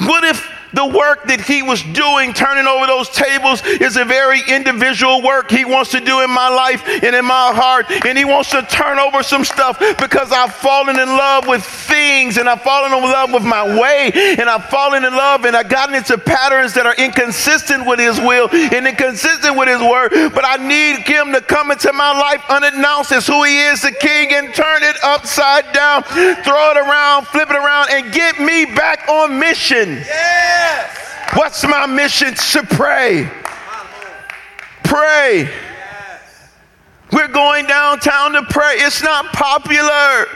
What 0.00 0.24
if 0.24 0.50
the 0.74 0.84
work 0.84 1.24
that 1.24 1.40
he 1.40 1.62
was 1.62 1.82
doing, 1.94 2.34
turning 2.34 2.66
over 2.66 2.86
those 2.86 3.08
tables, 3.10 3.62
is 3.64 3.96
a 3.96 4.04
very 4.04 4.42
individual 4.48 5.22
work 5.22 5.50
he 5.50 5.64
wants 5.64 5.90
to 5.92 6.00
do 6.00 6.20
in 6.20 6.30
my 6.30 6.48
life 6.48 6.82
and 6.86 7.14
in 7.14 7.24
my 7.24 7.54
heart. 7.54 7.86
And 8.04 8.18
he 8.18 8.24
wants 8.24 8.50
to 8.50 8.62
turn 8.62 8.98
over 8.98 9.22
some 9.22 9.44
stuff 9.44 9.78
because 9.78 10.32
I've 10.32 10.54
fallen 10.54 10.98
in 10.98 11.08
love 11.08 11.46
with 11.46 11.64
things 11.64 12.36
and 12.38 12.48
I've 12.48 12.62
fallen 12.62 12.92
in 12.92 13.02
love 13.02 13.32
with 13.32 13.44
my 13.44 13.62
way 13.78 14.10
and 14.14 14.50
I've 14.50 14.66
fallen 14.66 15.04
in 15.04 15.14
love 15.14 15.44
and 15.44 15.56
I've 15.56 15.68
gotten 15.68 15.94
into 15.94 16.18
patterns 16.18 16.74
that 16.74 16.86
are 16.86 16.94
inconsistent 16.96 17.86
with 17.86 17.98
his 17.98 18.18
will 18.18 18.48
and 18.50 18.86
inconsistent 18.86 19.56
with 19.56 19.68
his 19.68 19.80
word. 19.80 20.10
But 20.34 20.44
I 20.44 20.56
need 20.56 21.06
him 21.06 21.32
to 21.32 21.40
come 21.40 21.70
into 21.70 21.92
my 21.92 22.12
life 22.12 22.42
unannounced 22.48 23.12
as 23.12 23.26
who 23.26 23.44
he 23.44 23.58
is, 23.70 23.82
the 23.82 23.92
king, 23.92 24.32
and 24.32 24.52
turn 24.54 24.82
it 24.82 24.96
upside 25.04 25.72
down, 25.72 26.02
throw 26.02 26.70
it 26.74 26.78
around, 26.78 27.26
flip 27.28 27.50
it 27.50 27.56
around, 27.56 27.88
and 27.90 28.12
get 28.12 28.40
me 28.40 28.64
back 28.64 29.08
on 29.08 29.38
mission. 29.38 30.02
Yeah. 30.02 30.33
What's 31.34 31.64
my 31.64 31.86
mission? 31.86 32.34
To 32.34 32.62
pray. 32.62 33.28
Pray. 34.84 35.50
We're 37.12 37.28
going 37.28 37.66
downtown 37.66 38.32
to 38.32 38.42
pray. 38.44 38.74
It's 38.76 39.02
not 39.02 39.26
popular. 39.32 40.26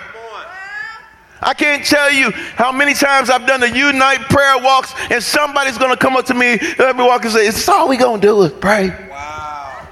I 1.40 1.54
can't 1.56 1.84
tell 1.84 2.10
you 2.10 2.32
how 2.32 2.72
many 2.72 2.94
times 2.94 3.30
I've 3.30 3.46
done 3.46 3.60
the 3.60 3.70
unite 3.70 4.20
prayer 4.28 4.58
walks, 4.58 4.92
and 5.10 5.22
somebody's 5.22 5.78
going 5.78 5.92
to 5.92 5.96
come 5.96 6.16
up 6.16 6.26
to 6.26 6.34
me 6.34 6.58
every 6.78 7.04
walk 7.04 7.22
and 7.24 7.32
say, 7.32 7.46
"It's 7.46 7.68
all 7.68 7.88
we 7.88 7.96
going 7.96 8.20
to 8.20 8.26
do 8.26 8.42
is 8.42 8.52
pray." 8.52 8.88
Wow. 9.08 9.86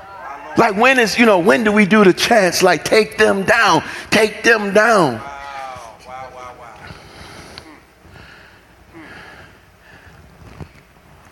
Like 0.56 0.74
when 0.74 0.98
is 0.98 1.18
you 1.18 1.26
know 1.26 1.38
when 1.38 1.62
do 1.62 1.70
we 1.70 1.86
do 1.86 2.02
the 2.02 2.12
chants? 2.12 2.62
Like 2.64 2.84
take 2.84 3.16
them 3.16 3.44
down, 3.44 3.84
take 4.10 4.42
them 4.42 4.74
down. 4.74 5.20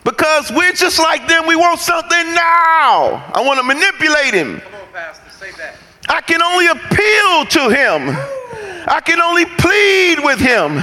Because 0.04 0.52
we're 0.52 0.72
just 0.72 0.98
like 0.98 1.26
them. 1.26 1.46
We 1.46 1.56
want 1.56 1.80
something 1.80 2.34
now. 2.34 3.24
I 3.34 3.42
want 3.44 3.58
to 3.58 3.64
manipulate 3.64 4.34
him. 4.34 4.60
Come 4.60 4.74
on, 4.74 4.88
Pastor, 4.92 5.30
say 5.30 5.50
that. 5.58 5.76
I 6.08 6.20
can 6.20 6.42
only 6.42 6.66
appeal 6.66 7.46
to 7.46 7.70
him. 7.72 8.16
I 8.86 9.00
can 9.00 9.18
only 9.20 9.46
plead 9.46 10.20
with 10.20 10.38
him. 10.38 10.76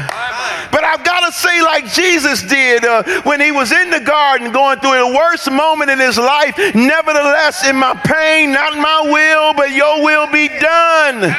But 0.72 0.84
I've 0.84 1.04
got 1.04 1.26
to 1.28 1.32
say, 1.32 1.62
like 1.62 1.86
Jesus 1.86 2.42
did 2.42 2.84
uh, 2.84 3.22
when 3.22 3.40
he 3.40 3.52
was 3.52 3.72
in 3.72 3.92
the 3.92 4.00
garden 4.00 4.52
going 4.52 4.80
through 4.80 4.98
the 4.98 5.14
worst 5.16 5.52
moment 5.52 5.92
in 5.92 6.00
his 6.00 6.18
life, 6.18 6.58
nevertheless, 6.74 7.68
in 7.68 7.76
my 7.76 7.94
pain, 7.94 8.54
not 8.54 8.74
my 8.76 9.02
will, 9.06 9.54
but 9.54 9.72
your 9.72 10.04
will 10.04 10.32
be 10.32 10.48
done. 10.48 11.30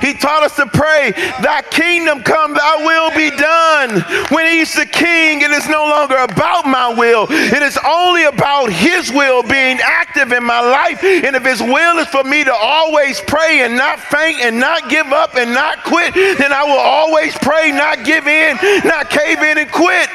He 0.00 0.14
taught 0.14 0.42
us 0.42 0.56
to 0.56 0.66
pray, 0.66 1.12
Thy 1.42 1.62
kingdom 1.70 2.22
come, 2.22 2.54
Thy 2.54 2.84
will 2.84 3.10
be 3.10 3.30
done. 3.30 4.00
When 4.30 4.46
He's 4.46 4.74
the 4.74 4.86
King, 4.86 5.42
it 5.42 5.50
is 5.50 5.68
no 5.68 5.84
longer 5.86 6.16
about 6.16 6.66
my 6.66 6.94
will. 6.94 7.26
It 7.30 7.62
is 7.62 7.78
only 7.86 8.24
about 8.24 8.70
His 8.72 9.10
will 9.12 9.42
being 9.42 9.78
active 9.82 10.32
in 10.32 10.44
my 10.44 10.60
life. 10.60 11.02
And 11.02 11.36
if 11.36 11.44
His 11.44 11.60
will 11.60 11.98
is 11.98 12.08
for 12.08 12.24
me 12.24 12.44
to 12.44 12.54
always 12.54 13.20
pray 13.20 13.62
and 13.62 13.76
not 13.76 14.00
faint 14.00 14.40
and 14.40 14.58
not 14.58 14.88
give 14.88 15.06
up 15.06 15.34
and 15.36 15.52
not 15.52 15.84
quit, 15.84 16.14
then 16.14 16.52
I 16.52 16.64
will 16.64 16.80
always 16.80 17.36
pray, 17.38 17.72
not 17.72 18.04
give 18.04 18.26
in, 18.26 18.56
not 18.84 19.10
cave 19.10 19.38
in 19.38 19.58
and 19.58 19.70
quit. 19.70 20.08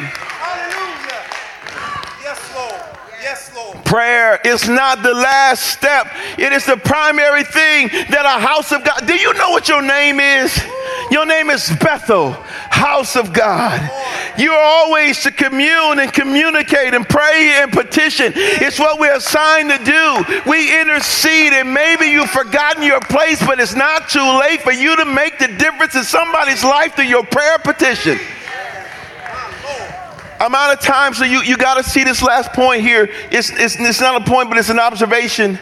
Prayer 3.86 4.40
is 4.44 4.68
not 4.68 5.04
the 5.04 5.14
last 5.14 5.64
step, 5.64 6.08
it 6.38 6.52
is 6.52 6.66
the 6.66 6.78
primary 6.78 7.44
thing 7.44 7.88
that 8.10 8.24
a 8.26 8.42
house 8.42 8.72
of 8.72 8.84
God. 8.84 9.06
Do 9.06 9.16
you 9.16 9.34
know 9.36 9.52
what 9.52 9.70
your 9.70 9.82
name 9.82 10.20
is? 10.20 10.60
Your 11.12 11.26
name 11.26 11.50
is 11.50 11.70
Bethel, 11.80 12.32
house 12.32 13.16
of 13.16 13.32
God. 13.34 13.80
You're 14.38 14.54
always 14.56 15.22
to 15.24 15.32
commune 15.32 16.00
and 16.00 16.12
communicate 16.12 16.94
and 16.94 17.08
pray 17.08 17.62
and 17.62 17.72
petition. 17.72 18.34
It's 18.36 18.80
what 18.80 19.00
we're 19.00 19.16
assigned 19.16 19.70
to 19.70 19.78
do. 19.84 20.42
We 20.50 20.82
intercede, 20.82 21.54
and 21.54 21.74
maybe 21.74 22.08
you've 22.08 22.32
forgotten 22.32 22.84
your 22.84 23.02
place, 23.02 23.46
but 23.46 23.60
it's 23.60 23.76
not 23.76 24.10
too 24.10 24.40
late 24.40 24.62
for 24.62 24.72
you 24.72 24.96
to 24.96 25.06
make 25.06 25.38
the 25.40 25.50
difference 25.50 25.96
in 25.96 26.04
somebody's 26.04 26.64
life 26.64 26.96
through 26.96 27.06
your 27.06 27.26
prayer 27.26 27.60
petition. 27.60 28.20
I'm 30.43 30.53
out 30.53 30.73
of 30.73 30.82
time, 30.82 31.13
so 31.13 31.23
you, 31.23 31.41
you 31.41 31.56
got 31.56 31.75
to 31.75 31.89
see 31.89 32.03
this 32.03 32.21
last 32.21 32.51
point 32.51 32.82
here. 32.82 33.10
It's, 33.32 33.49
it's, 33.49 33.79
it's 33.79 34.01
not 34.01 34.21
a 34.21 34.25
point, 34.29 34.49
but 34.49 34.58
it's 34.58 34.67
an 34.67 34.77
observation. 34.77 35.58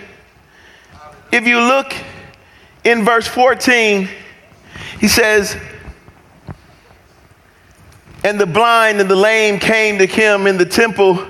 If 1.31 1.45
you 1.45 1.59
look 1.59 1.93
in 2.83 3.05
verse 3.05 3.27
14, 3.27 4.09
he 4.99 5.07
says, 5.07 5.55
And 8.23 8.39
the 8.39 8.47
blind 8.47 8.99
and 8.99 9.07
the 9.07 9.15
lame 9.15 9.59
came 9.59 9.99
to 9.99 10.07
him 10.07 10.47
in 10.47 10.57
the 10.57 10.65
temple 10.65 11.27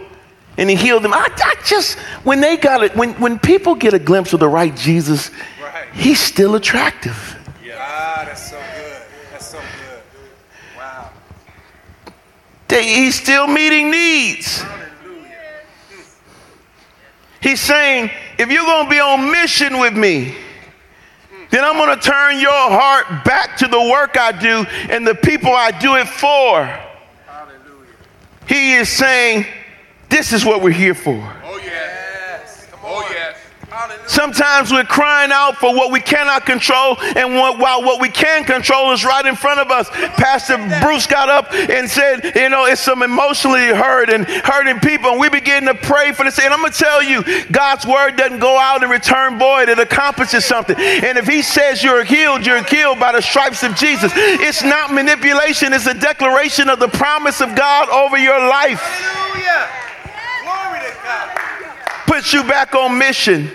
and 0.57 0.69
he 0.69 0.77
healed 0.77 1.03
them. 1.03 1.13
I, 1.13 1.27
I 1.29 1.55
just, 1.65 1.99
when 2.23 2.39
they 2.39 2.55
got 2.55 2.85
it, 2.85 2.95
when, 2.95 3.11
when 3.15 3.37
people 3.37 3.75
get 3.75 3.93
a 3.93 3.99
glimpse 3.99 4.31
of 4.31 4.39
the 4.39 4.47
right 4.47 4.73
Jesus, 4.77 5.29
right. 5.61 5.89
he's 5.93 6.21
still 6.21 6.55
attractive. 6.55 7.37
Yeah, 7.61 7.75
ah, 7.79 8.23
that's 8.25 8.49
so 8.49 8.61
he's 12.79 13.15
still 13.15 13.47
meeting 13.47 13.91
needs. 13.91 14.63
He's 17.41 17.59
saying, 17.59 18.11
if 18.37 18.51
you're 18.51 18.65
going 18.65 18.85
to 18.85 18.89
be 18.89 18.99
on 18.99 19.31
mission 19.31 19.79
with 19.79 19.95
me, 19.95 20.35
then 21.49 21.65
I'm 21.65 21.75
going 21.75 21.99
to 21.99 22.01
turn 22.01 22.39
your 22.39 22.51
heart 22.51 23.25
back 23.25 23.57
to 23.57 23.67
the 23.67 23.81
work 23.81 24.17
I 24.17 24.31
do 24.31 24.65
and 24.89 25.05
the 25.05 25.15
people 25.15 25.51
I 25.51 25.71
do 25.71 25.95
it 25.95 26.07
for. 26.07 26.65
Hallelujah. 26.65 27.87
He 28.47 28.73
is 28.73 28.89
saying, 28.89 29.45
this 30.07 30.31
is 30.31 30.45
what 30.45 30.61
we're 30.61 30.71
here 30.71 30.93
for. 30.93 31.17
Oh, 31.43 31.59
yes. 31.63 32.00
Sometimes 34.11 34.73
we're 34.73 34.83
crying 34.83 35.31
out 35.31 35.55
for 35.55 35.73
what 35.73 35.89
we 35.89 36.01
cannot 36.01 36.45
control, 36.45 36.99
and 36.99 37.33
what, 37.33 37.57
while 37.57 37.81
what 37.81 38.01
we 38.01 38.09
can 38.09 38.43
control 38.43 38.91
is 38.91 39.05
right 39.05 39.25
in 39.25 39.37
front 39.37 39.61
of 39.61 39.71
us. 39.71 39.89
Pastor 39.89 40.57
Bruce 40.81 41.07
got 41.07 41.29
up 41.29 41.53
and 41.53 41.89
said, 41.89 42.35
You 42.35 42.49
know, 42.49 42.65
it's 42.65 42.81
some 42.81 43.03
emotionally 43.03 43.67
hurt 43.67 44.09
and 44.09 44.25
hurting 44.25 44.81
people, 44.81 45.11
and 45.11 45.19
we 45.19 45.29
begin 45.29 45.63
to 45.63 45.75
pray 45.75 46.11
for 46.11 46.25
this. 46.25 46.39
And 46.39 46.53
I'm 46.53 46.59
going 46.59 46.73
to 46.73 46.77
tell 46.77 47.01
you, 47.01 47.23
God's 47.53 47.85
word 47.85 48.17
doesn't 48.17 48.39
go 48.39 48.59
out 48.59 48.83
and 48.83 48.91
return 48.91 49.39
void, 49.39 49.69
it 49.69 49.79
accomplishes 49.79 50.43
something. 50.43 50.75
And 50.77 51.17
if 51.17 51.25
He 51.25 51.41
says 51.41 51.81
you're 51.81 52.03
healed, 52.03 52.45
you're 52.45 52.63
healed 52.63 52.99
by 52.99 53.13
the 53.13 53.21
stripes 53.21 53.63
of 53.63 53.75
Jesus. 53.75 54.11
It's 54.15 54.61
not 54.61 54.93
manipulation, 54.93 55.71
it's 55.71 55.87
a 55.87 55.93
declaration 55.93 56.67
of 56.67 56.79
the 56.79 56.89
promise 56.89 57.39
of 57.39 57.55
God 57.55 57.87
over 57.87 58.17
your 58.17 58.39
life. 58.39 58.81
Hallelujah. 58.81 59.69
Glory 60.43 60.79
to 60.81 60.97
God. 61.01 61.37
Puts 62.07 62.33
you 62.33 62.43
back 62.43 62.75
on 62.75 62.97
mission. 62.97 63.49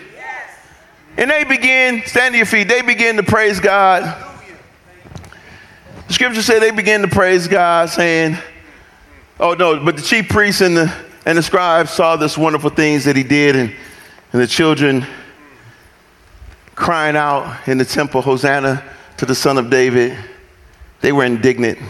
And 1.16 1.30
they 1.30 1.44
begin, 1.44 2.02
stand 2.06 2.34
to 2.34 2.36
your 2.36 2.46
feet, 2.46 2.68
they 2.68 2.82
begin 2.82 3.16
to 3.16 3.22
praise 3.22 3.60
God. 3.60 4.02
The 6.06 6.12
scripture 6.12 6.42
said 6.42 6.60
they 6.60 6.70
began 6.70 7.02
to 7.02 7.08
praise 7.08 7.48
God, 7.48 7.88
saying, 7.88 8.36
Oh 9.40 9.54
no, 9.54 9.84
but 9.84 9.96
the 9.96 10.02
chief 10.02 10.28
priests 10.28 10.60
and 10.60 10.76
the 10.76 11.06
and 11.26 11.36
the 11.36 11.42
scribes 11.42 11.90
saw 11.90 12.14
this 12.14 12.38
wonderful 12.38 12.70
things 12.70 13.04
that 13.04 13.16
he 13.16 13.24
did, 13.24 13.56
and, 13.56 13.74
and 14.32 14.40
the 14.40 14.46
children 14.46 15.04
crying 16.76 17.16
out 17.16 17.66
in 17.66 17.78
the 17.78 17.84
temple, 17.84 18.22
Hosanna 18.22 18.84
to 19.16 19.26
the 19.26 19.34
Son 19.34 19.58
of 19.58 19.68
David. 19.68 20.16
They 21.00 21.10
were 21.10 21.24
indignant. 21.24 21.80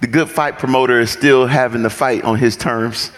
The 0.00 0.06
good 0.06 0.30
fight 0.30 0.56
promoter 0.56 1.00
is 1.00 1.10
still 1.10 1.48
having 1.48 1.82
the 1.82 1.90
fight 1.90 2.22
on 2.22 2.38
his 2.38 2.56
terms. 2.56 3.10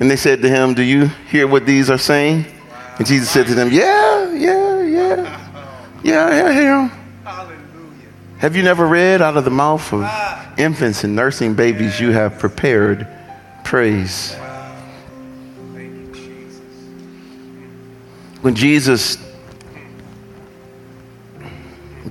And 0.00 0.10
they 0.10 0.16
said 0.16 0.42
to 0.42 0.48
him, 0.48 0.74
Do 0.74 0.82
you 0.82 1.06
hear 1.30 1.46
what 1.46 1.66
these 1.66 1.90
are 1.90 1.98
saying? 1.98 2.46
And 3.00 3.06
Jesus 3.06 3.30
said 3.30 3.46
to 3.46 3.54
them, 3.54 3.70
Yeah, 3.72 4.30
yeah, 4.34 4.82
yeah. 4.82 6.00
Yeah, 6.02 6.26
I 6.26 6.52
hear 6.52 6.76
them. 6.76 6.90
Have 8.40 8.54
you 8.54 8.62
never 8.62 8.86
read 8.86 9.22
out 9.22 9.38
of 9.38 9.46
the 9.46 9.50
mouth 9.50 9.90
of 9.94 10.06
infants 10.58 11.02
and 11.02 11.16
nursing 11.16 11.54
babies, 11.54 11.98
you 11.98 12.10
have 12.10 12.38
prepared 12.38 13.08
praise? 13.64 14.34
When 18.42 18.54
Jesus 18.54 19.16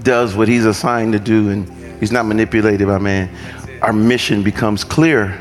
does 0.01 0.35
what 0.35 0.47
he's 0.47 0.65
assigned 0.65 1.13
to 1.13 1.19
do 1.19 1.49
and 1.49 1.99
he's 1.99 2.11
not 2.11 2.25
manipulated 2.25 2.87
by 2.87 2.97
man, 2.97 3.29
our 3.83 3.93
mission 3.93 4.41
becomes 4.41 4.83
clear. 4.83 5.37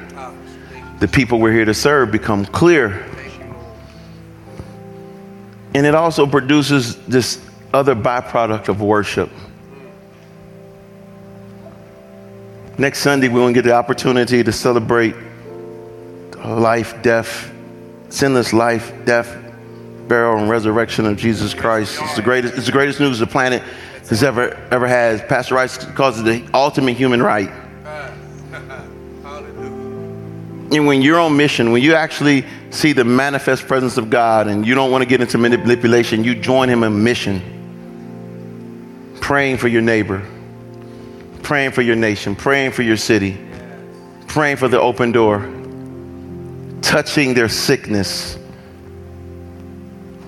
The 1.00 1.08
people 1.08 1.40
we're 1.40 1.52
here 1.52 1.64
to 1.64 1.72
serve 1.72 2.12
become 2.12 2.44
clear 2.44 3.02
and 5.78 5.86
it 5.86 5.94
also 5.94 6.26
produces 6.26 6.96
this 7.06 7.40
other 7.72 7.94
byproduct 7.94 8.68
of 8.68 8.80
worship. 8.80 9.30
Next 12.76 12.98
Sunday, 12.98 13.28
we're 13.28 13.38
going 13.38 13.54
to 13.54 13.62
get 13.62 13.68
the 13.68 13.76
opportunity 13.76 14.42
to 14.42 14.50
celebrate 14.50 15.14
life, 16.44 17.00
death, 17.02 17.52
sinless 18.08 18.52
life, 18.52 18.92
death, 19.04 19.38
burial, 20.08 20.38
and 20.38 20.50
resurrection 20.50 21.06
of 21.06 21.16
Jesus 21.16 21.54
Christ. 21.54 22.00
It's 22.02 22.16
the 22.16 22.22
greatest, 22.22 22.54
it's 22.54 22.66
the 22.66 22.72
greatest 22.72 22.98
news 22.98 23.20
the 23.20 23.28
planet 23.28 23.62
has 24.08 24.24
ever, 24.24 24.54
ever 24.72 24.88
had. 24.88 25.28
Pastor 25.28 25.54
Rice 25.54 25.78
calls 25.92 26.18
it 26.18 26.24
the 26.24 26.44
ultimate 26.54 26.96
human 26.96 27.22
right. 27.22 27.52
And 30.70 30.86
when 30.86 31.00
you're 31.00 31.18
on 31.18 31.36
mission, 31.36 31.72
when 31.72 31.82
you 31.82 31.94
actually 31.94 32.44
see 32.70 32.92
the 32.92 33.04
manifest 33.04 33.66
presence 33.66 33.96
of 33.96 34.10
God 34.10 34.48
and 34.48 34.66
you 34.66 34.74
don't 34.74 34.90
want 34.90 35.02
to 35.02 35.08
get 35.08 35.22
into 35.22 35.38
manipulation, 35.38 36.24
you 36.24 36.34
join 36.34 36.68
Him 36.68 36.82
in 36.82 37.02
mission. 37.02 37.40
Praying 39.20 39.56
for 39.56 39.68
your 39.68 39.80
neighbor, 39.82 40.22
praying 41.42 41.70
for 41.72 41.80
your 41.82 41.96
nation, 41.96 42.36
praying 42.36 42.72
for 42.72 42.82
your 42.82 42.98
city, 42.98 43.38
praying 44.26 44.56
for 44.56 44.68
the 44.68 44.80
open 44.80 45.12
door, 45.12 45.40
touching 46.82 47.32
their 47.32 47.48
sickness, 47.48 48.38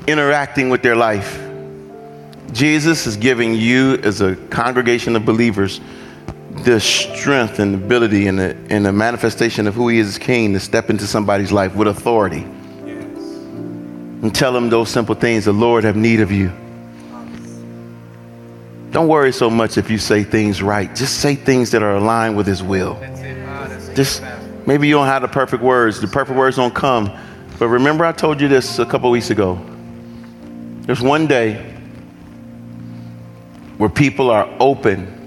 interacting 0.06 0.70
with 0.70 0.82
their 0.82 0.96
life. 0.96 1.38
Jesus 2.52 3.06
is 3.06 3.16
giving 3.16 3.54
you, 3.54 4.00
as 4.02 4.22
a 4.22 4.36
congregation 4.36 5.16
of 5.16 5.24
believers, 5.24 5.80
the 6.50 6.78
strength 6.80 7.58
and 7.58 7.74
ability 7.74 8.26
and 8.26 8.38
the, 8.38 8.56
and 8.68 8.84
the 8.84 8.92
manifestation 8.92 9.66
of 9.66 9.74
who 9.74 9.88
he 9.88 9.98
is 9.98 10.08
as 10.08 10.18
king 10.18 10.52
to 10.52 10.60
step 10.60 10.90
into 10.90 11.06
somebody's 11.06 11.52
life 11.52 11.74
with 11.74 11.88
authority. 11.88 12.44
Yes. 12.84 13.18
and 14.22 14.34
tell 14.34 14.52
them 14.52 14.68
those 14.68 14.90
simple 14.90 15.14
things 15.14 15.44
the 15.44 15.52
lord 15.52 15.84
have 15.84 15.96
need 15.96 16.20
of 16.20 16.30
you. 16.30 16.52
Don't 18.90 19.06
worry 19.06 19.32
so 19.32 19.48
much 19.48 19.78
if 19.78 19.88
you 19.88 19.98
say 19.98 20.24
things 20.24 20.62
right. 20.62 20.94
Just 20.96 21.20
say 21.20 21.36
things 21.36 21.70
that 21.70 21.82
are 21.82 21.94
aligned 21.96 22.36
with 22.36 22.46
his 22.46 22.62
will. 22.62 22.98
Just 23.94 24.22
maybe 24.66 24.88
you 24.88 24.94
don't 24.94 25.06
have 25.06 25.22
the 25.22 25.28
perfect 25.28 25.62
words. 25.62 26.00
The 26.00 26.08
perfect 26.08 26.36
words 26.36 26.56
don't 26.56 26.74
come. 26.74 27.16
But 27.60 27.68
remember 27.68 28.04
i 28.04 28.10
told 28.10 28.40
you 28.40 28.48
this 28.48 28.80
a 28.80 28.86
couple 28.86 29.08
weeks 29.10 29.30
ago. 29.30 29.64
There's 30.82 31.00
one 31.00 31.28
day 31.28 31.72
where 33.78 33.88
people 33.88 34.28
are 34.28 34.52
open 34.58 35.19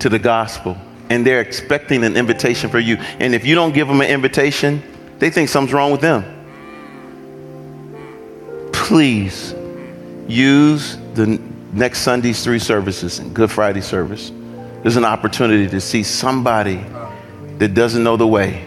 to 0.00 0.08
the 0.08 0.18
gospel 0.18 0.76
and 1.10 1.24
they're 1.24 1.40
expecting 1.40 2.04
an 2.04 2.16
invitation 2.16 2.70
for 2.70 2.78
you. 2.78 2.96
And 3.20 3.34
if 3.34 3.44
you 3.44 3.54
don't 3.54 3.72
give 3.72 3.88
them 3.88 4.00
an 4.00 4.08
invitation, 4.08 4.82
they 5.18 5.30
think 5.30 5.48
something's 5.48 5.72
wrong 5.72 5.92
with 5.92 6.00
them. 6.00 6.32
Please 8.72 9.54
use 10.28 10.96
the 11.14 11.40
next 11.72 12.00
Sunday's 12.00 12.42
three 12.42 12.58
services 12.58 13.18
and 13.18 13.34
Good 13.34 13.50
Friday 13.50 13.80
service. 13.80 14.32
There's 14.82 14.96
an 14.96 15.04
opportunity 15.04 15.68
to 15.68 15.80
see 15.80 16.02
somebody 16.02 16.84
that 17.58 17.74
doesn't 17.74 18.02
know 18.02 18.16
the 18.16 18.26
way, 18.26 18.64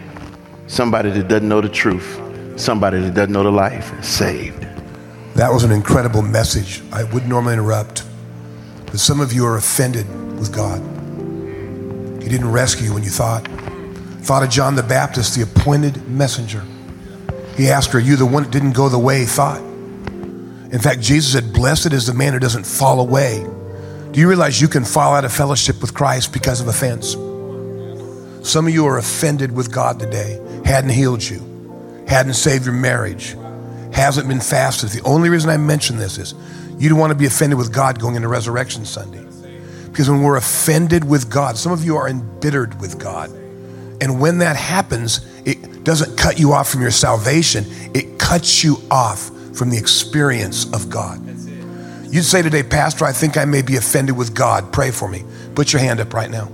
somebody 0.66 1.10
that 1.10 1.28
doesn't 1.28 1.48
know 1.48 1.60
the 1.60 1.68
truth, 1.68 2.20
somebody 2.56 3.00
that 3.00 3.14
doesn't 3.14 3.32
know 3.32 3.42
the 3.42 3.52
life 3.52 4.04
saved. 4.04 4.62
That 5.34 5.52
was 5.52 5.64
an 5.64 5.70
incredible 5.70 6.22
message. 6.22 6.82
I 6.92 7.04
would 7.04 7.26
normally 7.26 7.54
interrupt, 7.54 8.04
but 8.86 8.98
some 8.98 9.20
of 9.20 9.32
you 9.32 9.46
are 9.46 9.56
offended 9.56 10.06
with 10.38 10.52
God. 10.52 10.99
He 12.22 12.28
didn't 12.28 12.52
rescue 12.52 12.86
you 12.86 12.94
when 12.94 13.02
you 13.02 13.10
thought. 13.10 13.46
Thought 14.22 14.42
of 14.42 14.50
John 14.50 14.76
the 14.76 14.82
Baptist, 14.82 15.34
the 15.34 15.42
appointed 15.42 16.06
messenger. 16.08 16.62
He 17.56 17.68
asked 17.68 17.92
her, 17.92 17.98
Are 17.98 18.02
you 18.02 18.16
the 18.16 18.26
one 18.26 18.44
that 18.44 18.52
didn't 18.52 18.72
go 18.72 18.88
the 18.88 18.98
way 18.98 19.20
he 19.20 19.26
thought? 19.26 19.60
In 19.60 20.78
fact, 20.78 21.00
Jesus 21.00 21.32
said, 21.32 21.52
Blessed 21.52 21.92
is 21.92 22.06
the 22.06 22.14
man 22.14 22.32
who 22.32 22.38
doesn't 22.38 22.64
fall 22.64 23.00
away. 23.00 23.44
Do 24.12 24.20
you 24.20 24.28
realize 24.28 24.60
you 24.60 24.68
can 24.68 24.84
fall 24.84 25.14
out 25.14 25.24
of 25.24 25.32
fellowship 25.32 25.80
with 25.80 25.94
Christ 25.94 26.32
because 26.32 26.60
of 26.60 26.68
offense? 26.68 27.12
Some 28.48 28.66
of 28.66 28.74
you 28.74 28.86
are 28.86 28.98
offended 28.98 29.52
with 29.52 29.72
God 29.72 29.98
today, 29.98 30.40
hadn't 30.64 30.90
healed 30.90 31.22
you, 31.22 32.04
hadn't 32.08 32.34
saved 32.34 32.64
your 32.64 32.74
marriage, 32.74 33.36
hasn't 33.92 34.28
been 34.28 34.40
fasted. 34.40 34.90
The 34.90 35.02
only 35.02 35.28
reason 35.28 35.50
I 35.50 35.56
mention 35.56 35.96
this 35.96 36.18
is 36.18 36.34
you 36.78 36.88
don't 36.88 36.98
want 36.98 37.10
to 37.10 37.18
be 37.18 37.26
offended 37.26 37.58
with 37.58 37.72
God 37.72 38.00
going 38.00 38.16
into 38.16 38.28
Resurrection 38.28 38.84
Sunday. 38.84 39.29
Because 39.90 40.08
when 40.08 40.22
we're 40.22 40.36
offended 40.36 41.04
with 41.04 41.30
God, 41.30 41.56
some 41.56 41.72
of 41.72 41.84
you 41.84 41.96
are 41.96 42.08
embittered 42.08 42.80
with 42.80 42.98
God. 42.98 43.30
And 44.00 44.20
when 44.20 44.38
that 44.38 44.56
happens, 44.56 45.26
it 45.44 45.84
doesn't 45.84 46.16
cut 46.16 46.38
you 46.38 46.52
off 46.52 46.70
from 46.70 46.82
your 46.82 46.90
salvation, 46.90 47.64
it 47.94 48.18
cuts 48.18 48.64
you 48.64 48.76
off 48.90 49.30
from 49.54 49.70
the 49.70 49.76
experience 49.76 50.72
of 50.72 50.88
God. 50.88 51.20
You'd 52.10 52.24
say 52.24 52.42
today, 52.42 52.62
Pastor, 52.62 53.04
I 53.04 53.12
think 53.12 53.36
I 53.36 53.44
may 53.44 53.62
be 53.62 53.76
offended 53.76 54.16
with 54.16 54.34
God. 54.34 54.72
Pray 54.72 54.90
for 54.90 55.08
me. 55.08 55.22
Put 55.54 55.72
your 55.72 55.80
hand 55.80 56.00
up 56.00 56.12
right 56.12 56.30
now. 56.30 56.50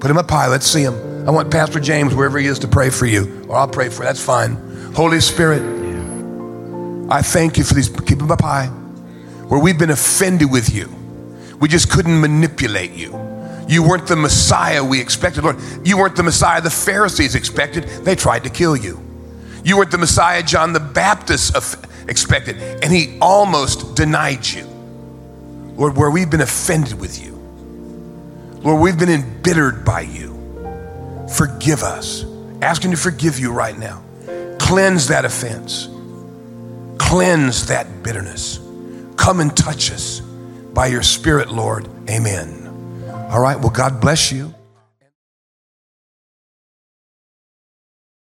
Put 0.00 0.10
him 0.10 0.18
up 0.18 0.28
high. 0.28 0.48
Let's 0.48 0.66
see 0.66 0.82
him. 0.82 1.28
I 1.28 1.30
want 1.30 1.50
Pastor 1.50 1.78
James, 1.78 2.14
wherever 2.14 2.38
he 2.38 2.46
is, 2.46 2.58
to 2.60 2.68
pray 2.68 2.90
for 2.90 3.06
you. 3.06 3.46
Or 3.48 3.56
I'll 3.56 3.68
pray 3.68 3.90
for 3.90 4.02
you. 4.02 4.08
That's 4.08 4.24
fine. 4.24 4.56
Holy 4.94 5.20
Spirit, 5.20 5.62
I 7.10 7.22
thank 7.22 7.58
you 7.58 7.64
for 7.64 7.74
these. 7.74 7.88
Keep 7.88 8.20
him 8.20 8.30
up 8.30 8.40
high. 8.40 8.66
Where 9.46 9.60
we've 9.60 9.78
been 9.78 9.90
offended 9.90 10.50
with 10.50 10.74
you 10.74 10.97
we 11.60 11.68
just 11.68 11.90
couldn't 11.90 12.20
manipulate 12.20 12.92
you. 12.92 13.10
You 13.68 13.82
weren't 13.86 14.06
the 14.06 14.16
Messiah 14.16 14.82
we 14.82 15.00
expected, 15.00 15.44
Lord. 15.44 15.58
You 15.84 15.98
weren't 15.98 16.16
the 16.16 16.22
Messiah 16.22 16.60
the 16.60 16.70
Pharisees 16.70 17.34
expected. 17.34 17.84
They 17.84 18.14
tried 18.14 18.44
to 18.44 18.50
kill 18.50 18.76
you. 18.76 19.00
You 19.64 19.76
weren't 19.76 19.90
the 19.90 19.98
Messiah 19.98 20.42
John 20.42 20.72
the 20.72 20.80
Baptist 20.80 21.54
expected, 22.08 22.56
and 22.82 22.92
he 22.92 23.18
almost 23.20 23.94
denied 23.94 24.46
you. 24.46 24.64
Lord, 25.76 25.96
where 25.96 26.10
we've 26.10 26.30
been 26.30 26.40
offended 26.40 26.98
with 26.98 27.22
you, 27.22 27.32
Lord, 28.62 28.80
we've 28.80 28.98
been 28.98 29.10
embittered 29.10 29.84
by 29.84 30.00
you. 30.00 30.34
Forgive 31.36 31.82
us. 31.82 32.24
Asking 32.62 32.92
to 32.92 32.96
forgive 32.96 33.38
you 33.38 33.52
right 33.52 33.78
now. 33.78 34.02
Cleanse 34.58 35.08
that 35.08 35.24
offense. 35.24 35.88
Cleanse 36.98 37.66
that 37.66 38.02
bitterness. 38.02 38.58
Come 39.16 39.40
and 39.40 39.56
touch 39.56 39.92
us 39.92 40.22
by 40.78 40.86
your 40.86 41.02
Spirit, 41.02 41.50
Lord. 41.50 41.88
Amen. 42.08 43.02
All 43.32 43.40
right, 43.40 43.58
well, 43.58 43.70
God 43.70 44.00
bless 44.00 44.30
you. 44.30 44.54